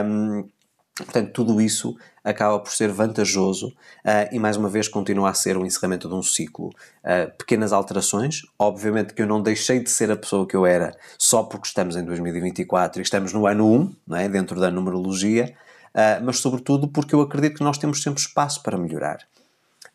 Um, 0.06 0.48
Portanto, 0.96 1.32
tudo 1.32 1.60
isso 1.60 1.96
acaba 2.22 2.60
por 2.60 2.70
ser 2.70 2.88
vantajoso 2.92 3.68
uh, 3.68 4.30
e, 4.30 4.38
mais 4.38 4.56
uma 4.56 4.68
vez, 4.68 4.86
continua 4.86 5.30
a 5.30 5.34
ser 5.34 5.56
o 5.56 5.66
encerramento 5.66 6.08
de 6.08 6.14
um 6.14 6.22
ciclo. 6.22 6.68
Uh, 6.68 7.36
pequenas 7.36 7.72
alterações, 7.72 8.42
obviamente 8.56 9.12
que 9.12 9.20
eu 9.20 9.26
não 9.26 9.42
deixei 9.42 9.80
de 9.80 9.90
ser 9.90 10.10
a 10.12 10.16
pessoa 10.16 10.46
que 10.46 10.54
eu 10.54 10.64
era 10.64 10.96
só 11.18 11.42
porque 11.42 11.66
estamos 11.66 11.96
em 11.96 12.04
2024 12.04 13.00
e 13.00 13.02
estamos 13.02 13.32
no 13.32 13.44
ano 13.46 13.68
1, 13.68 13.96
não 14.06 14.16
é? 14.16 14.28
dentro 14.28 14.60
da 14.60 14.70
numerologia, 14.70 15.52
uh, 15.88 16.24
mas 16.24 16.38
sobretudo 16.38 16.86
porque 16.86 17.14
eu 17.14 17.20
acredito 17.20 17.56
que 17.56 17.64
nós 17.64 17.76
temos 17.76 18.00
sempre 18.00 18.20
espaço 18.20 18.62
para 18.62 18.78
melhorar. 18.78 19.18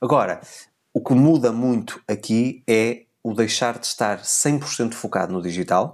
Agora, 0.02 0.42
o 0.94 1.02
que 1.02 1.14
muda 1.14 1.54
muito 1.54 2.02
aqui 2.10 2.62
é 2.68 3.04
o 3.24 3.34
deixar 3.34 3.78
de 3.78 3.86
estar 3.86 4.22
100% 4.22 4.94
focado 4.94 5.34
no 5.34 5.42
digital, 5.42 5.94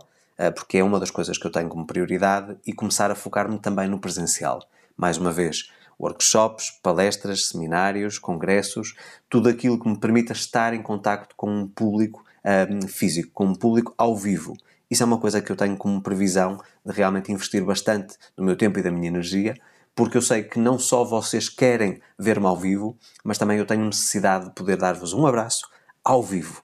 porque 0.55 0.77
é 0.77 0.83
uma 0.83 0.99
das 0.99 1.11
coisas 1.11 1.37
que 1.37 1.47
eu 1.47 1.51
tenho 1.51 1.69
como 1.69 1.87
prioridade, 1.87 2.57
e 2.65 2.73
começar 2.73 3.09
a 3.09 3.15
focar-me 3.15 3.57
também 3.59 3.87
no 3.87 3.99
presencial 3.99 4.61
mais 4.97 5.17
uma 5.17 5.31
vez, 5.31 5.69
workshops, 5.99 6.71
palestras, 6.81 7.47
seminários, 7.47 8.17
congressos, 8.17 8.95
tudo 9.29 9.49
aquilo 9.49 9.79
que 9.79 9.87
me 9.87 9.99
permita 9.99 10.33
estar 10.33 10.73
em 10.73 10.81
contacto 10.81 11.35
com 11.35 11.49
um 11.49 11.67
público 11.67 12.23
um, 12.69 12.87
físico, 12.87 13.31
com 13.33 13.45
um 13.45 13.55
público 13.55 13.93
ao 13.97 14.15
vivo. 14.15 14.53
Isso 14.89 15.03
é 15.03 15.05
uma 15.05 15.17
coisa 15.17 15.41
que 15.41 15.51
eu 15.51 15.55
tenho 15.55 15.75
como 15.77 16.01
previsão 16.01 16.61
de 16.85 16.93
realmente 16.93 17.31
investir 17.31 17.63
bastante 17.63 18.15
do 18.35 18.43
meu 18.43 18.55
tempo 18.55 18.79
e 18.79 18.83
da 18.83 18.91
minha 18.91 19.07
energia, 19.07 19.55
porque 19.95 20.17
eu 20.17 20.21
sei 20.21 20.43
que 20.43 20.59
não 20.59 20.77
só 20.77 21.03
vocês 21.03 21.49
querem 21.49 22.01
ver-me 22.19 22.45
ao 22.45 22.57
vivo, 22.57 22.97
mas 23.23 23.37
também 23.37 23.57
eu 23.57 23.65
tenho 23.65 23.85
necessidade 23.85 24.45
de 24.45 24.51
poder 24.51 24.77
dar-vos 24.77 25.13
um 25.13 25.25
abraço 25.25 25.67
ao 26.03 26.21
vivo. 26.21 26.61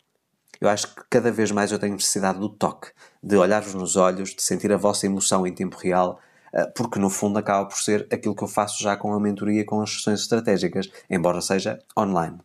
Eu 0.62 0.70
acho 0.70 0.94
que 0.94 1.02
cada 1.10 1.32
vez 1.32 1.50
mais 1.50 1.72
eu 1.72 1.80
tenho 1.80 1.94
necessidade 1.94 2.38
do 2.40 2.48
toque, 2.48 2.92
de 3.22 3.36
olhar-vos 3.36 3.74
nos 3.74 3.96
olhos, 3.96 4.36
de 4.36 4.44
sentir 4.44 4.72
a 4.72 4.78
vossa 4.78 5.08
emoção 5.08 5.46
em 5.48 5.52
tempo 5.52 5.76
real, 5.76 6.20
eh, 6.54 6.68
porque 6.76 7.00
no 7.00 7.10
fundo 7.10 7.40
acaba 7.40 7.68
por 7.68 7.78
ser 7.78 8.08
aquilo 8.12 8.36
que 8.36 8.44
eu 8.44 8.48
faço 8.48 8.82
já 8.84 8.96
com 8.96 9.12
a 9.12 9.20
mentoria, 9.20 9.66
com 9.66 9.82
as 9.82 9.92
sessões 9.92 10.22
estratégicas, 10.22 10.88
embora 11.10 11.42
seja 11.42 11.80
online. 11.98 12.38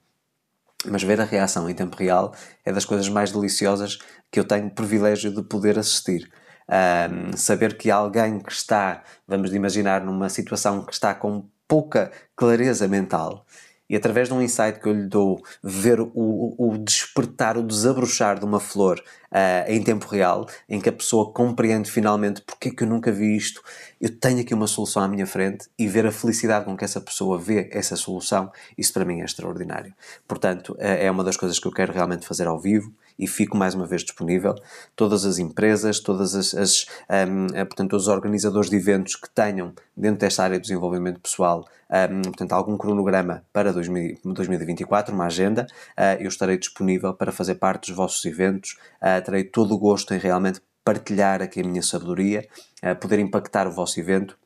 Mas 0.87 1.02
ver 1.02 1.20
a 1.20 1.24
reação 1.24 1.68
em 1.68 1.74
tempo 1.74 1.94
real 1.96 2.35
é 2.64 2.72
das 2.72 2.87
coisas 2.87 3.09
mais 3.11 3.33
deliciosas 3.33 3.98
que 4.31 4.40
eu 4.40 4.44
tenho 4.44 4.70
privilégio 4.70 5.31
de 5.31 5.42
poder 5.42 5.79
assistir. 5.79 6.31
Um, 6.68 7.37
saber 7.37 7.76
que 7.76 7.90
alguém 7.90 8.40
que 8.40 8.52
está, 8.52 9.02
vamos 9.29 9.52
imaginar, 9.55 10.00
numa 10.05 10.29
situação 10.31 10.85
que 10.85 10.92
está 10.92 11.14
com 11.14 11.48
pouca 11.68 12.11
clareza 12.35 12.88
mental 12.88 13.44
e 13.88 13.96
através 13.96 14.29
de 14.29 14.35
um 14.35 14.42
insight 14.42 14.81
que 14.81 14.88
eu 14.88 14.92
lhe 14.92 15.07
dou, 15.07 15.42
ver 15.62 16.01
o, 16.01 16.11
o 16.14 16.79
despertar, 16.79 17.57
o 17.57 17.62
desabrochar 17.62 18.38
de 18.38 18.44
uma 18.44 18.61
flor 18.61 19.03
uh, 19.31 19.70
em 19.70 19.83
tempo 19.83 20.07
real, 20.07 20.49
em 20.68 20.81
que 20.81 20.88
a 20.88 20.92
pessoa 20.92 21.33
compreende 21.33 21.90
finalmente 21.90 22.42
porque 22.42 22.68
é 22.68 22.70
que 22.72 22.83
eu 22.83 22.88
nunca 22.88 23.12
vi 23.12 23.37
isto, 23.37 23.62
eu 24.00 24.11
tenho 24.18 24.40
aqui 24.40 24.54
uma 24.54 24.66
solução 24.66 25.02
à 25.02 25.09
minha 25.09 25.26
frente 25.26 25.68
e 25.78 25.87
ver 25.88 26.06
a 26.06 26.12
felicidade 26.12 26.64
com 26.64 26.76
que 26.76 26.85
essa 26.85 27.00
pessoa 27.00 27.38
vê 27.38 27.68
essa 27.72 27.96
solução, 27.96 28.50
isso 28.76 28.92
para 28.92 29.04
mim 29.04 29.20
é 29.20 29.24
extraordinário. 29.24 29.94
Portanto, 30.26 30.76
é 30.78 31.11
uma 31.11 31.24
das 31.24 31.37
coisas 31.37 31.59
que 31.59 31.66
eu 31.66 31.72
quero 31.72 31.92
realmente 31.92 32.26
fazer 32.26 32.46
ao 32.46 32.59
vivo 32.59 32.92
e 33.18 33.26
fico 33.26 33.56
mais 33.56 33.74
uma 33.74 33.87
vez 33.87 34.02
disponível. 34.02 34.54
Todas 34.94 35.24
as 35.24 35.38
empresas, 35.38 36.00
todas 36.00 36.35
as, 36.35 36.54
as 36.54 36.87
um, 37.28 37.46
eh, 37.54 37.64
portanto, 37.64 37.96
os 37.96 38.09
organizadores 38.09 38.70
de 38.70 38.76
eventos 38.76 39.16
que 39.16 39.28
tenham 39.30 39.72
dentro 39.96 40.20
desta 40.20 40.44
área 40.44 40.56
de 40.56 40.62
desenvolvimento 40.62 41.20
pessoal, 41.20 41.66
um, 41.90 42.22
portanto, 42.22 42.52
algum 42.52 42.76
cronograma 42.76 43.44
para 43.52 43.72
2000, 43.72 44.18
2024, 44.24 45.14
uma 45.14 45.26
agenda, 45.26 45.66
uh, 45.96 46.20
eu 46.20 46.28
estarei 46.28 46.59
disponível 46.59 47.14
para 47.14 47.32
fazer 47.32 47.54
parte 47.56 47.88
dos 47.88 47.96
vossos 47.96 48.24
eventos, 48.24 48.76
uh, 49.00 49.22
terei 49.24 49.44
todo 49.44 49.74
o 49.74 49.78
gosto 49.78 50.12
em 50.12 50.18
realmente 50.18 50.61
partilhar 50.87 51.42
aqui 51.42 51.61
a 51.61 51.64
minha 51.64 51.83
sabedoria, 51.83 52.49
uh, 52.85 52.94
poder 52.94 53.18
impactar 53.18 53.66
o 53.66 53.72
vosso 53.72 53.99
evento 53.99 54.38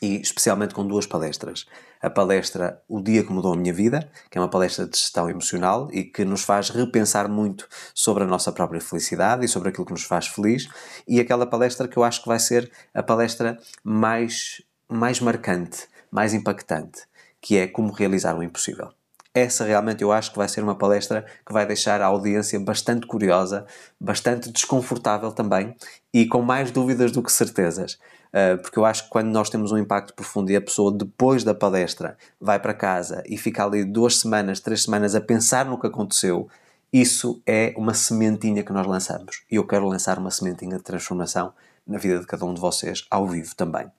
e 0.00 0.18
especialmente 0.18 0.72
com 0.72 0.86
duas 0.86 1.06
palestras. 1.06 1.66
A 2.00 2.08
palestra 2.08 2.82
O 2.88 3.02
Dia 3.02 3.22
que 3.22 3.30
Mudou 3.30 3.52
a 3.52 3.56
Minha 3.56 3.72
Vida, 3.72 4.10
que 4.30 4.38
é 4.38 4.40
uma 4.40 4.48
palestra 4.48 4.88
de 4.88 4.96
gestão 4.96 5.28
emocional 5.28 5.88
e 5.92 6.04
que 6.04 6.24
nos 6.24 6.42
faz 6.42 6.70
repensar 6.70 7.28
muito 7.28 7.68
sobre 7.94 8.24
a 8.24 8.26
nossa 8.26 8.50
própria 8.50 8.80
felicidade 8.80 9.44
e 9.44 9.48
sobre 9.48 9.68
aquilo 9.68 9.84
que 9.84 9.92
nos 9.92 10.04
faz 10.04 10.26
feliz, 10.26 10.68
e 11.06 11.20
aquela 11.20 11.46
palestra 11.46 11.86
que 11.86 11.98
eu 11.98 12.02
acho 12.02 12.22
que 12.22 12.28
vai 12.28 12.40
ser 12.40 12.72
a 12.94 13.02
palestra 13.02 13.60
mais, 13.84 14.62
mais 14.88 15.20
marcante, 15.20 15.86
mais 16.10 16.32
impactante, 16.32 17.02
que 17.42 17.58
é 17.58 17.66
Como 17.68 17.92
Realizar 17.92 18.36
o 18.36 18.42
Impossível. 18.42 18.90
Essa 19.34 19.64
realmente 19.64 20.02
eu 20.02 20.12
acho 20.12 20.30
que 20.30 20.36
vai 20.36 20.46
ser 20.46 20.62
uma 20.62 20.74
palestra 20.74 21.24
que 21.46 21.52
vai 21.52 21.64
deixar 21.64 22.02
a 22.02 22.06
audiência 22.06 22.60
bastante 22.60 23.06
curiosa, 23.06 23.64
bastante 23.98 24.50
desconfortável 24.50 25.32
também 25.32 25.74
e 26.12 26.26
com 26.26 26.42
mais 26.42 26.70
dúvidas 26.70 27.10
do 27.12 27.22
que 27.22 27.32
certezas. 27.32 27.94
Uh, 28.28 28.60
porque 28.60 28.78
eu 28.78 28.84
acho 28.84 29.04
que 29.04 29.10
quando 29.10 29.28
nós 29.28 29.48
temos 29.48 29.72
um 29.72 29.78
impacto 29.78 30.12
profundo 30.14 30.50
e 30.50 30.56
a 30.56 30.60
pessoa 30.60 30.92
depois 30.92 31.44
da 31.44 31.54
palestra 31.54 32.16
vai 32.38 32.58
para 32.58 32.74
casa 32.74 33.22
e 33.26 33.38
fica 33.38 33.64
ali 33.64 33.84
duas 33.84 34.18
semanas, 34.18 34.60
três 34.60 34.82
semanas 34.82 35.14
a 35.14 35.20
pensar 35.20 35.64
no 35.64 35.80
que 35.80 35.86
aconteceu, 35.86 36.48
isso 36.92 37.42
é 37.46 37.72
uma 37.74 37.94
sementinha 37.94 38.62
que 38.62 38.72
nós 38.72 38.86
lançamos. 38.86 39.44
E 39.50 39.56
eu 39.56 39.66
quero 39.66 39.86
lançar 39.86 40.18
uma 40.18 40.30
sementinha 40.30 40.76
de 40.76 40.82
transformação 40.82 41.54
na 41.86 41.96
vida 41.96 42.20
de 42.20 42.26
cada 42.26 42.44
um 42.44 42.52
de 42.52 42.60
vocês, 42.60 43.06
ao 43.10 43.26
vivo 43.26 43.54
também. 43.54 43.90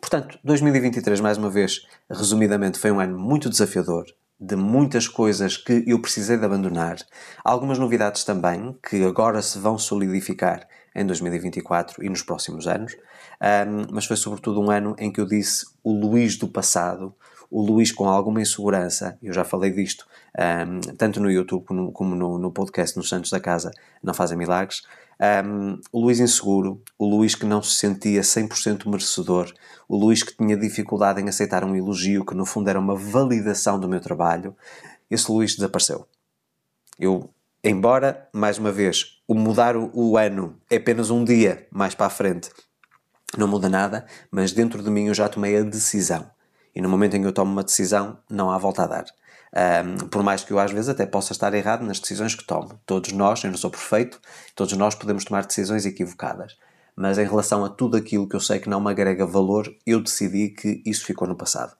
Portanto, 0.00 0.38
2023, 0.44 1.20
mais 1.20 1.38
uma 1.38 1.50
vez, 1.50 1.86
resumidamente, 2.10 2.78
foi 2.78 2.90
um 2.90 3.00
ano 3.00 3.18
muito 3.18 3.48
desafiador, 3.48 4.04
de 4.38 4.54
muitas 4.54 5.08
coisas 5.08 5.56
que 5.56 5.84
eu 5.86 6.00
precisei 6.00 6.36
de 6.36 6.44
abandonar, 6.44 6.96
algumas 7.42 7.78
novidades 7.78 8.22
também, 8.24 8.76
que 8.88 9.02
agora 9.04 9.40
se 9.40 9.58
vão 9.58 9.78
solidificar 9.78 10.66
em 10.94 11.04
2024 11.06 12.04
e 12.04 12.08
nos 12.08 12.22
próximos 12.22 12.66
anos, 12.66 12.94
um, 12.94 13.86
mas 13.92 14.06
foi 14.06 14.16
sobretudo 14.16 14.60
um 14.60 14.70
ano 14.70 14.94
em 14.98 15.10
que 15.10 15.20
eu 15.20 15.26
disse 15.26 15.66
o 15.82 15.92
Luís 15.92 16.36
do 16.36 16.48
passado, 16.48 17.14
o 17.50 17.64
Luís 17.64 17.92
com 17.92 18.08
alguma 18.08 18.40
insegurança, 18.40 19.18
eu 19.22 19.32
já 19.32 19.44
falei 19.44 19.70
disto, 19.70 20.06
um, 20.38 20.80
tanto 20.94 21.20
no 21.20 21.30
YouTube 21.30 21.64
como, 21.64 21.92
como 21.92 22.14
no, 22.14 22.38
no, 22.38 22.50
podcast 22.50 22.96
nos 22.96 23.08
Santos 23.08 23.30
da 23.30 23.40
Casa, 23.40 23.70
não 24.02 24.14
fazem 24.14 24.36
milagres, 24.36 24.82
um, 25.44 25.80
o 25.92 26.00
Luís 26.00 26.20
inseguro, 26.20 26.82
o 26.98 27.06
Luís 27.06 27.34
que 27.34 27.46
não 27.46 27.62
se 27.62 27.74
sentia 27.76 28.20
100% 28.20 28.86
merecedor, 28.86 29.52
o 29.88 29.96
Luís 29.96 30.22
que 30.22 30.36
tinha 30.36 30.56
dificuldade 30.56 31.20
em 31.20 31.28
aceitar 31.28 31.64
um 31.64 31.74
elogio 31.74 32.24
que 32.24 32.34
no 32.34 32.44
fundo 32.44 32.68
era 32.68 32.78
uma 32.78 32.94
validação 32.94 33.78
do 33.80 33.88
meu 33.88 34.00
trabalho, 34.00 34.54
esse 35.10 35.30
Luís 35.30 35.54
desapareceu. 35.54 36.06
Eu, 36.98 37.30
embora, 37.62 38.28
mais 38.32 38.58
uma 38.58 38.72
vez, 38.72 39.20
o 39.26 39.34
mudar 39.34 39.76
o, 39.76 39.90
o 39.94 40.18
ano 40.18 40.56
é 40.70 40.76
apenas 40.76 41.10
um 41.10 41.24
dia 41.24 41.66
mais 41.70 41.94
para 41.94 42.06
a 42.06 42.10
frente, 42.10 42.50
não 43.36 43.48
muda 43.48 43.68
nada, 43.68 44.06
mas 44.30 44.52
dentro 44.52 44.82
de 44.82 44.90
mim 44.90 45.06
eu 45.06 45.14
já 45.14 45.28
tomei 45.28 45.56
a 45.56 45.62
decisão. 45.62 46.30
E 46.76 46.82
no 46.82 46.90
momento 46.90 47.16
em 47.16 47.22
que 47.22 47.26
eu 47.26 47.32
tomo 47.32 47.50
uma 47.50 47.64
decisão, 47.64 48.18
não 48.28 48.50
há 48.50 48.58
volta 48.58 48.82
a 48.82 48.86
dar. 48.86 49.06
Um, 49.82 50.08
por 50.08 50.22
mais 50.22 50.44
que 50.44 50.52
eu 50.52 50.58
às 50.58 50.70
vezes 50.70 50.90
até 50.90 51.06
possa 51.06 51.32
estar 51.32 51.54
errado 51.54 51.82
nas 51.82 51.98
decisões 51.98 52.34
que 52.34 52.44
tomo. 52.44 52.78
Todos 52.84 53.12
nós, 53.12 53.42
eu 53.42 53.50
não 53.50 53.56
sou 53.56 53.70
perfeito, 53.70 54.20
todos 54.54 54.76
nós 54.76 54.94
podemos 54.94 55.24
tomar 55.24 55.46
decisões 55.46 55.86
equivocadas. 55.86 56.54
Mas 56.94 57.16
em 57.16 57.24
relação 57.24 57.64
a 57.64 57.70
tudo 57.70 57.96
aquilo 57.96 58.28
que 58.28 58.36
eu 58.36 58.40
sei 58.40 58.58
que 58.58 58.68
não 58.68 58.78
me 58.78 58.90
agrega 58.90 59.24
valor, 59.24 59.74
eu 59.86 60.02
decidi 60.02 60.50
que 60.50 60.82
isso 60.84 61.06
ficou 61.06 61.26
no 61.26 61.34
passado. 61.34 61.74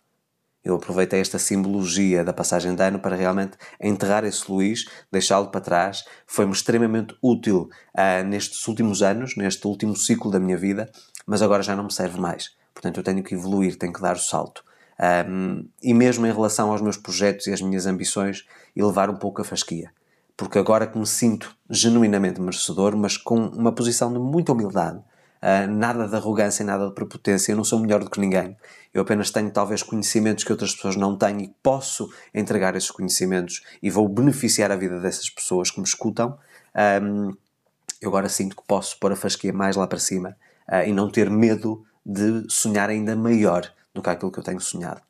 Eu 0.65 0.77
aproveitei 0.77 1.21
esta 1.21 1.39
simbologia 1.39 2.25
da 2.25 2.33
passagem 2.33 2.75
de 2.75 2.83
ano 2.83 2.99
para 2.99 3.15
realmente 3.15 3.59
enterrar 3.79 4.25
esse 4.25 4.51
Luís, 4.51 4.87
deixá-lo 5.13 5.49
para 5.49 5.61
trás. 5.61 6.05
Foi-me 6.27 6.53
extremamente 6.53 7.15
útil 7.23 7.69
uh, 7.95 8.25
nestes 8.27 8.67
últimos 8.67 9.03
anos, 9.03 9.37
neste 9.37 9.67
último 9.67 9.95
ciclo 9.95 10.31
da 10.31 10.41
minha 10.41 10.57
vida, 10.57 10.91
mas 11.27 11.43
agora 11.43 11.63
já 11.63 11.77
não 11.77 11.85
me 11.85 11.93
serve 11.93 12.19
mais. 12.19 12.57
Portanto, 12.73 12.97
eu 12.97 13.05
tenho 13.05 13.23
que 13.23 13.35
evoluir, 13.35 13.77
tenho 13.77 13.93
que 13.93 14.01
dar 14.01 14.17
o 14.17 14.21
salto. 14.21 14.65
Um, 14.99 15.69
e 15.83 15.93
mesmo 15.93 16.27
em 16.27 16.33
relação 16.33 16.71
aos 16.71 16.81
meus 16.81 16.97
projetos 16.97 17.47
e 17.47 17.53
às 17.53 17.61
minhas 17.61 17.87
ambições, 17.87 18.47
elevar 18.75 19.11
um 19.11 19.17
pouco 19.17 19.43
a 19.43 19.45
fasquia. 19.45 19.91
Porque 20.37 20.59
agora 20.59 20.87
que 20.87 20.99
me 20.99 21.07
sinto 21.07 21.55
genuinamente 21.69 22.41
merecedor, 22.41 22.97
mas 22.97 23.17
com 23.17 23.37
uma 23.37 23.73
posição 23.73 24.13
de 24.13 24.19
muita 24.19 24.53
humildade, 24.53 24.99
uh, 24.99 25.71
nada 25.71 26.07
de 26.07 26.15
arrogância, 26.15 26.65
nada 26.65 26.89
de 26.89 26.95
prepotência, 26.95 27.53
eu 27.53 27.57
não 27.57 27.65
sou 27.65 27.79
melhor 27.79 28.03
do 28.03 28.11
que 28.11 28.21
ninguém. 28.21 28.57
Eu 28.93 29.03
apenas 29.03 29.31
tenho 29.31 29.51
talvez 29.51 29.83
conhecimentos 29.83 30.45
que 30.45 30.53
outras 30.53 30.75
pessoas 30.75 30.97
não 30.97 31.17
têm 31.17 31.43
e 31.43 31.55
posso 31.63 32.11
entregar 32.35 32.75
esses 32.77 32.91
conhecimentos 32.91 33.63
e 33.83 33.91
vou 33.91 34.09
beneficiar 34.09 34.71
a 34.71 34.77
vida 34.77 35.01
dessas 35.01 35.29
pessoas 35.31 35.71
que 35.71 35.81
me 35.81 35.87
escutam. 35.87 36.39
Um, 37.03 37.35
eu 38.01 38.09
agora 38.09 38.29
sinto 38.29 38.57
que 38.57 38.63
posso 38.67 38.99
pôr 38.99 39.13
a 39.13 39.17
fasquia 39.17 39.53
mais 39.53 39.77
lá 39.77 39.87
para 39.87 39.99
cima 39.99 40.37
uh, 40.69 40.87
e 40.87 40.93
não 40.93 41.11
ter 41.11 41.31
medo 41.31 41.83
de 42.05 42.45
sonhar 42.49 42.89
ainda 42.91 43.17
maior 43.17 43.71
do 43.97 44.03
que 44.03 44.11
aquilo 44.11 44.31
que 44.31 44.39
eu 44.39 44.45
tenho 44.45 44.61
sonhado. 44.61 45.01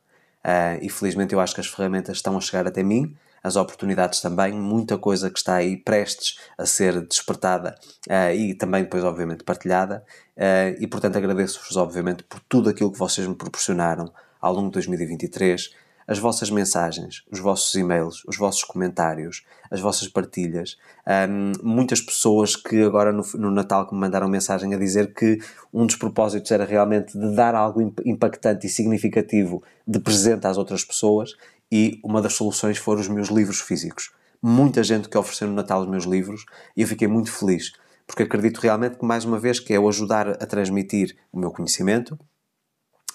Uh, 0.44 0.78
e 0.80 0.88
felizmente 0.88 1.34
eu 1.34 1.40
acho 1.40 1.54
que 1.54 1.60
as 1.60 1.66
ferramentas 1.66 2.16
estão 2.16 2.36
a 2.36 2.40
chegar 2.40 2.66
até 2.66 2.82
mim, 2.82 3.16
as 3.42 3.56
oportunidades 3.56 4.20
também, 4.20 4.52
muita 4.52 4.96
coisa 4.96 5.28
que 5.28 5.38
está 5.38 5.56
aí 5.56 5.76
prestes 5.76 6.38
a 6.56 6.64
ser 6.64 7.00
despertada 7.06 7.76
uh, 8.08 8.32
e 8.32 8.54
também 8.54 8.84
depois, 8.84 9.04
obviamente, 9.04 9.44
partilhada. 9.44 10.04
Uh, 10.36 10.80
e 10.80 10.86
portanto 10.86 11.16
agradeço-vos, 11.16 11.76
obviamente, 11.76 12.22
por 12.24 12.40
tudo 12.48 12.70
aquilo 12.70 12.92
que 12.92 12.98
vocês 12.98 13.26
me 13.26 13.34
proporcionaram 13.34 14.12
ao 14.40 14.54
longo 14.54 14.68
de 14.68 14.74
2023 14.74 15.70
as 16.06 16.18
vossas 16.18 16.50
mensagens, 16.50 17.24
os 17.30 17.40
vossos 17.40 17.74
e-mails, 17.74 18.24
os 18.26 18.36
vossos 18.36 18.62
comentários, 18.62 19.44
as 19.70 19.80
vossas 19.80 20.08
partilhas. 20.08 20.76
Um, 21.06 21.52
muitas 21.62 22.00
pessoas 22.00 22.54
que 22.54 22.82
agora 22.82 23.12
no, 23.12 23.24
no, 23.34 23.50
Natal 23.50 23.88
me 23.90 23.98
mandaram 23.98 24.28
mensagem 24.28 24.72
a 24.74 24.78
dizer 24.78 25.12
que 25.12 25.38
um 25.72 25.86
dos 25.86 25.96
propósitos 25.96 26.50
era 26.50 26.64
realmente 26.64 27.18
de 27.18 27.34
dar 27.34 27.54
algo 27.54 27.92
impactante 28.04 28.66
e 28.66 28.70
significativo 28.70 29.62
de 29.86 29.98
presente 29.98 30.46
às 30.46 30.56
outras 30.56 30.84
pessoas 30.84 31.34
e 31.70 32.00
uma 32.04 32.22
das 32.22 32.34
soluções 32.34 32.78
foram 32.78 33.00
os 33.00 33.08
meus 33.08 33.28
livros 33.28 33.60
físicos. 33.60 34.12
Muita 34.40 34.84
gente 34.84 35.08
que 35.08 35.18
ofereceu 35.18 35.48
no 35.48 35.54
Natal 35.54 35.80
os 35.80 35.88
meus 35.88 36.04
livros 36.04 36.44
e 36.76 36.82
eu 36.82 36.86
fiquei 36.86 37.08
muito 37.08 37.32
feliz 37.32 37.72
porque 38.06 38.22
acredito 38.22 38.60
realmente 38.60 38.96
que 38.96 39.04
mais 39.04 39.24
uma 39.24 39.38
vez 39.38 39.58
que 39.58 39.74
é 39.74 39.80
o 39.80 39.88
ajudar 39.88 40.28
a 40.28 40.46
transmitir 40.46 41.16
o 41.32 41.38
meu 41.38 41.50
conhecimento, 41.50 42.18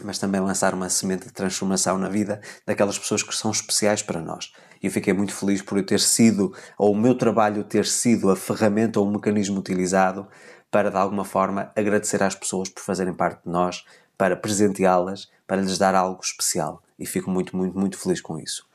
mas 0.06 0.18
também 0.18 0.42
lançar 0.42 0.74
uma 0.74 0.90
semente 0.90 1.26
de 1.26 1.34
transformação 1.34 1.98
na 1.98 2.10
vida 2.10 2.42
daquelas 2.66 2.98
pessoas 2.98 3.24
que 3.24 3.36
são 3.36 3.52
especiais 3.52 4.02
para 4.02 4.22
nós. 4.22 4.52
E 4.82 4.88
eu 4.88 4.92
fiquei 4.92 5.14
muito 5.14 5.34
feliz 5.34 5.62
por 5.62 5.78
eu 5.78 5.86
ter 5.86 6.00
sido, 6.00 6.54
ou 6.78 6.92
o 6.94 6.98
meu 6.98 7.16
trabalho 7.16 7.64
ter 7.64 7.86
sido 7.86 8.30
a 8.30 8.36
ferramenta 8.36 9.00
ou 9.00 9.08
o 9.08 9.12
mecanismo 9.12 9.60
utilizado 9.60 10.28
para, 10.72 10.90
de 10.90 10.98
alguma 10.98 11.26
forma, 11.26 11.72
agradecer 11.76 12.24
às 12.24 12.34
pessoas 12.34 12.70
por 12.70 12.82
fazerem 12.82 13.14
parte 13.14 13.44
de 13.44 13.52
nós, 13.52 13.86
para 14.18 14.36
presenteá-las, 14.36 15.30
para 15.46 15.62
lhes 15.62 15.78
dar 15.78 15.96
algo 15.96 16.22
especial. 16.24 16.82
E 16.98 17.06
fico 17.06 17.30
muito, 17.30 17.56
muito, 17.56 17.78
muito 17.78 17.98
feliz 17.98 18.22
com 18.22 18.40
isso. 18.40 18.66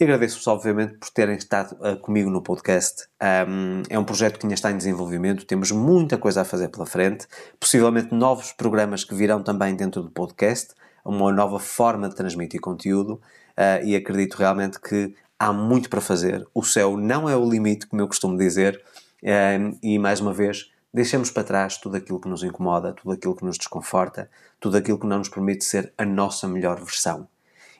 E 0.00 0.04
agradeço-vos, 0.04 0.46
obviamente, 0.46 0.94
por 0.94 1.10
terem 1.10 1.36
estado 1.36 1.76
uh, 1.78 1.94
comigo 1.98 2.30
no 2.30 2.40
podcast. 2.40 3.06
Um, 3.46 3.82
é 3.90 3.98
um 3.98 4.04
projeto 4.04 4.38
que 4.38 4.46
ainda 4.46 4.54
está 4.54 4.70
em 4.70 4.76
desenvolvimento, 4.78 5.44
temos 5.44 5.70
muita 5.72 6.16
coisa 6.16 6.40
a 6.40 6.44
fazer 6.44 6.68
pela 6.68 6.86
frente, 6.86 7.26
possivelmente 7.60 8.14
novos 8.14 8.50
programas 8.50 9.04
que 9.04 9.14
virão 9.14 9.42
também 9.42 9.76
dentro 9.76 10.02
do 10.02 10.10
podcast, 10.10 10.72
uma 11.04 11.30
nova 11.30 11.58
forma 11.58 12.08
de 12.08 12.14
transmitir 12.14 12.62
conteúdo 12.62 13.20
uh, 13.58 13.84
e 13.84 13.94
acredito 13.94 14.36
realmente 14.36 14.80
que 14.80 15.14
há 15.38 15.52
muito 15.52 15.90
para 15.90 16.00
fazer. 16.00 16.48
O 16.54 16.62
céu 16.62 16.96
não 16.96 17.28
é 17.28 17.36
o 17.36 17.46
limite, 17.46 17.86
como 17.86 18.00
eu 18.00 18.08
costumo 18.08 18.38
dizer, 18.38 18.82
um, 19.22 19.78
e 19.82 19.98
mais 19.98 20.18
uma 20.18 20.32
vez. 20.32 20.70
Deixemos 20.94 21.30
para 21.30 21.44
trás 21.44 21.76
tudo 21.76 21.98
aquilo 21.98 22.18
que 22.18 22.28
nos 22.28 22.42
incomoda, 22.42 22.94
tudo 22.94 23.12
aquilo 23.12 23.36
que 23.36 23.44
nos 23.44 23.58
desconforta, 23.58 24.30
tudo 24.58 24.78
aquilo 24.78 24.98
que 24.98 25.06
não 25.06 25.18
nos 25.18 25.28
permite 25.28 25.62
ser 25.62 25.92
a 25.98 26.06
nossa 26.06 26.48
melhor 26.48 26.78
versão 26.78 27.28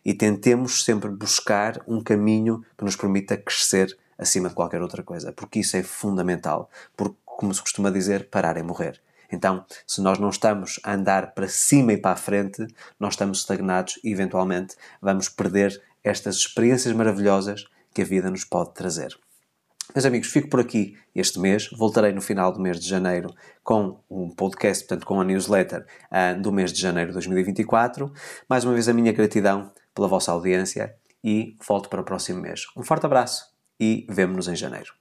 e 0.05 0.15
tentemos 0.15 0.85
sempre 0.85 1.11
buscar 1.11 1.81
um 1.87 2.03
caminho 2.03 2.65
que 2.77 2.85
nos 2.85 2.97
permita 2.97 3.37
crescer 3.37 3.97
acima 4.19 4.49
de 4.49 4.55
qualquer 4.55 4.83
outra 4.83 5.03
coisa, 5.03 5.33
porque 5.33 5.61
isso 5.61 5.77
é 5.77 5.83
fundamental, 5.83 6.71
porque, 6.97 7.17
como 7.25 7.55
se 7.55 7.61
costuma 7.61 7.91
dizer, 7.91 8.29
parar 8.29 8.57
é 8.57 8.63
morrer. 8.63 9.01
Então, 9.33 9.65
se 9.87 10.01
nós 10.01 10.19
não 10.19 10.29
estamos 10.29 10.81
a 10.83 10.93
andar 10.93 11.33
para 11.33 11.49
cima 11.49 11.93
e 11.93 11.97
para 11.97 12.13
a 12.13 12.17
frente, 12.17 12.67
nós 12.99 13.15
estamos 13.15 13.39
estagnados 13.39 13.99
e 14.03 14.13
eventualmente 14.13 14.75
vamos 15.01 15.29
perder 15.29 15.81
estas 16.03 16.37
experiências 16.37 16.95
maravilhosas 16.95 17.65
que 17.95 18.03
a 18.03 18.05
vida 18.05 18.31
nos 18.31 18.45
pode 18.45 18.75
trazer. 18.75 19.17
Meus 19.95 20.07
amigos, 20.07 20.29
fico 20.29 20.49
por 20.49 20.61
aqui 20.61 20.97
este 21.15 21.41
mês. 21.41 21.69
Voltarei 21.77 22.13
no 22.13 22.21
final 22.21 22.53
do 22.53 22.61
mês 22.61 22.79
de 22.79 22.89
janeiro 22.89 23.35
com 23.63 23.99
um 24.09 24.31
podcast, 24.31 24.85
portanto, 24.85 25.05
com 25.05 25.21
a 25.21 25.25
newsletter 25.25 25.85
uh, 26.13 26.41
do 26.41 26.53
mês 26.53 26.73
de 26.73 26.81
janeiro 26.81 27.09
de 27.09 27.15
2024. 27.15 28.13
Mais 28.49 28.65
uma 28.65 28.73
vez, 28.73 28.89
a 28.89 28.93
minha 28.93 29.13
gratidão 29.13 29.73
pela 30.01 30.09
vossa 30.09 30.33
audiência 30.33 30.97
e 31.23 31.55
volto 31.69 31.91
para 31.91 32.01
o 32.01 32.05
próximo 32.05 32.41
mês. 32.41 32.65
Um 32.75 32.83
forte 32.83 33.05
abraço 33.05 33.45
e 33.79 34.07
vemo-nos 34.09 34.49
em 34.49 34.57
janeiro. 34.57 35.00